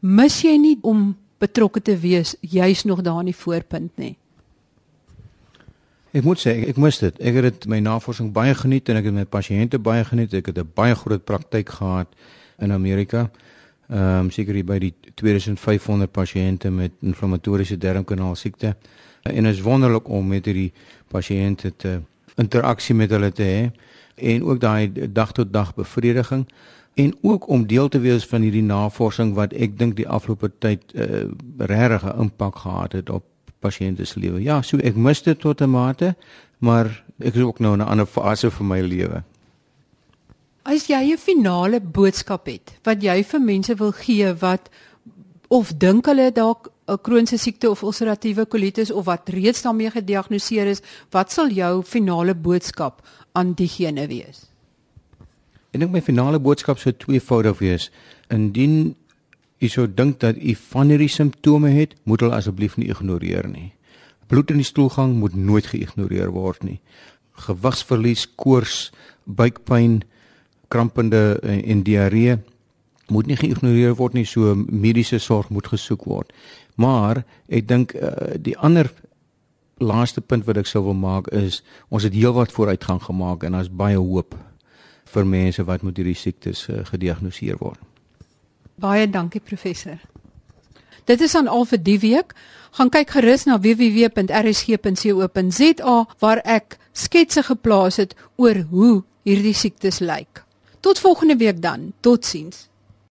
Mis 0.00 0.42
jy 0.42 0.58
nie 0.58 0.76
om 0.82 1.14
betrokke 1.40 1.80
te 1.80 1.96
wees 1.96 2.34
juis 2.40 2.84
nog 2.84 3.00
daar 3.00 3.22
in 3.24 3.32
die 3.32 3.40
voorpunt 3.40 3.96
nie? 3.96 4.16
Ek 6.14 6.22
moet 6.22 6.38
sê 6.38 6.52
ek 6.68 6.76
mis 6.78 6.98
dit. 7.02 7.16
Ek 7.18 7.34
het 7.34 7.42
dit 7.48 7.64
my 7.72 7.80
navorsing 7.82 8.28
baie 8.32 8.54
geniet 8.54 8.88
en 8.88 9.00
ek 9.00 9.08
het 9.08 9.14
met 9.16 9.30
pasiënte 9.30 9.80
baie 9.82 10.04
geniet. 10.06 10.34
Ek 10.34 10.46
het 10.46 10.58
'n 10.58 10.70
baie 10.74 10.94
groot 10.94 11.24
praktyk 11.24 11.68
gehad 11.68 12.06
in 12.58 12.72
Amerika. 12.72 13.30
Ehm 13.90 14.26
um, 14.26 14.30
seker 14.30 14.64
by 14.64 14.78
die 14.78 14.94
2500 15.14 16.12
pasiënte 16.12 16.70
met 16.70 16.92
inflammatoriese 17.02 17.78
darmkanaal 17.78 18.34
siekte 18.34 18.76
en 19.22 19.46
is 19.46 19.60
wonderlik 19.60 20.08
om 20.08 20.28
met 20.28 20.44
hierdie 20.44 20.72
pasiënte 21.08 21.72
te 21.76 22.00
interaksie 22.36 22.94
met 22.94 23.10
hulle 23.10 23.32
te 23.32 23.42
hê 23.42 23.70
en 24.14 24.42
ook 24.44 24.60
daai 24.60 24.92
dag 25.12 25.32
tot 25.32 25.52
dag 25.52 25.74
bevrediging 25.74 26.46
en 26.94 27.14
ook 27.22 27.48
om 27.48 27.66
deel 27.66 27.88
te 27.88 28.00
wees 28.00 28.26
van 28.26 28.40
hierdie 28.40 28.62
navorsing 28.62 29.34
wat 29.34 29.52
ek 29.52 29.78
dink 29.78 29.96
die 29.96 30.08
afgelope 30.08 30.52
tyd 30.58 30.80
uh, 30.94 31.26
regtig 31.58 32.04
'n 32.04 32.20
impak 32.20 32.56
gehad 32.56 32.92
het 32.92 33.10
op 33.10 33.24
pasiënte 33.64 34.06
se 34.08 34.20
lewe. 34.20 34.42
Ja, 34.44 34.60
so 34.62 34.80
ek 34.84 34.96
mis 34.96 35.22
dit 35.24 35.40
tot 35.40 35.62
'n 35.62 35.70
mate, 35.70 36.14
maar 36.58 36.90
ek 37.20 37.34
is 37.34 37.42
ook 37.42 37.60
nou 37.60 37.72
in 37.74 37.80
'n 37.80 37.88
ander 37.88 38.06
fase 38.06 38.50
van 38.50 38.66
my 38.66 38.80
lewe. 38.80 39.22
As 40.64 40.86
jy 40.88 41.12
'n 41.12 41.18
finale 41.18 41.80
boodskap 41.80 42.46
het 42.46 42.78
wat 42.84 43.02
jy 43.02 43.22
vir 43.24 43.40
mense 43.40 43.74
wil 43.74 43.92
gee 43.92 44.32
wat 44.40 44.70
of 45.48 45.72
dink 45.78 46.06
hulle 46.06 46.32
dalk 46.32 46.70
'n 46.88 46.98
kroniese 47.02 47.38
siekte 47.38 47.70
of 47.70 47.82
ulceratiewe 47.82 48.46
kolitis 48.46 48.90
of 48.90 49.04
wat 49.04 49.28
reeds 49.28 49.62
daarmee 49.62 49.90
gediagnoseer 49.90 50.66
is, 50.66 50.82
wat 51.10 51.32
sal 51.32 51.48
jou 51.48 51.82
finale 51.82 52.34
boodskap 52.34 53.00
aan 53.32 53.54
diegene 53.54 54.06
wees? 54.06 54.50
Ek 55.72 55.80
dink 55.80 55.92
my 55.92 56.02
finale 56.02 56.38
boodskap 56.38 56.78
sou 56.78 56.92
tweevoudig 56.92 57.58
wees. 57.58 57.90
Indien 58.28 58.94
u 59.64 59.70
sou 59.72 59.86
dink 59.88 60.20
dat 60.20 60.36
u 60.36 60.54
van 60.70 60.92
hierdie 60.92 61.10
simptome 61.10 61.72
het, 61.74 61.94
moet 62.04 62.20
hulle 62.20 62.36
asseblief 62.36 62.76
nie 62.76 62.90
ignoreer 62.92 63.48
nie. 63.48 63.72
Bloed 64.28 64.50
in 64.52 64.60
die 64.60 64.68
stoelgang 64.68 65.16
moet 65.20 65.36
nooit 65.36 65.66
geïgnoreer 65.72 66.32
word 66.32 66.64
nie. 66.64 66.80
Gewigsverlies, 67.46 68.26
koors, 68.36 68.90
buikpyn, 69.24 70.02
krampende 70.72 71.38
en, 71.42 71.62
en 71.62 71.84
diarree 71.86 72.38
moet 73.12 73.28
nie 73.28 73.36
geïgnoreer 73.36 73.96
word 73.98 74.14
nie, 74.16 74.24
so 74.24 74.54
mediese 74.56 75.20
sorg 75.20 75.50
moet 75.52 75.68
gesoek 75.68 76.06
word. 76.08 76.32
Maar 76.80 77.22
ek 77.52 77.68
dink 77.68 77.92
uh, 77.94 78.34
die 78.40 78.56
ander 78.56 78.88
laaste 79.82 80.22
punt 80.22 80.46
wat 80.48 80.60
ek 80.62 80.70
sou 80.70 80.84
wil 80.86 80.96
maak 80.96 81.28
is 81.34 81.60
ons 81.90 82.06
het 82.06 82.14
heelwat 82.14 82.54
vooruitgang 82.54 83.02
gemaak 83.04 83.44
en 83.44 83.58
daar's 83.58 83.68
baie 83.68 83.98
hoop 83.98 84.36
vir 85.14 85.26
mense 85.28 85.64
wat 85.68 85.84
met 85.84 85.98
hierdie 86.00 86.16
siektes 86.18 86.66
uh, 86.70 86.80
gediagnoseer 86.88 87.60
word. 87.60 87.82
Baie 88.74 89.10
dankie 89.10 89.40
professor. 89.40 89.98
Dit 91.04 91.20
is 91.20 91.34
aan 91.34 91.48
al 91.48 91.64
vir 91.68 91.82
die 91.84 91.98
week. 92.00 92.34
Gaan 92.74 92.90
kyk 92.90 93.10
gerus 93.14 93.44
na 93.46 93.58
www.rsg.co.za 93.62 94.76
waar 96.18 96.40
ek 96.42 96.78
sketse 96.92 97.42
geplaas 97.46 97.96
het 98.02 98.14
oor 98.36 98.56
hoe 98.70 99.02
hierdie 99.22 99.54
siektes 99.54 99.98
lyk. 100.02 100.44
Tot 100.80 100.98
volgende 100.98 101.36
week 101.36 101.62
dan. 101.62 101.92
Totsiens. 102.00 102.68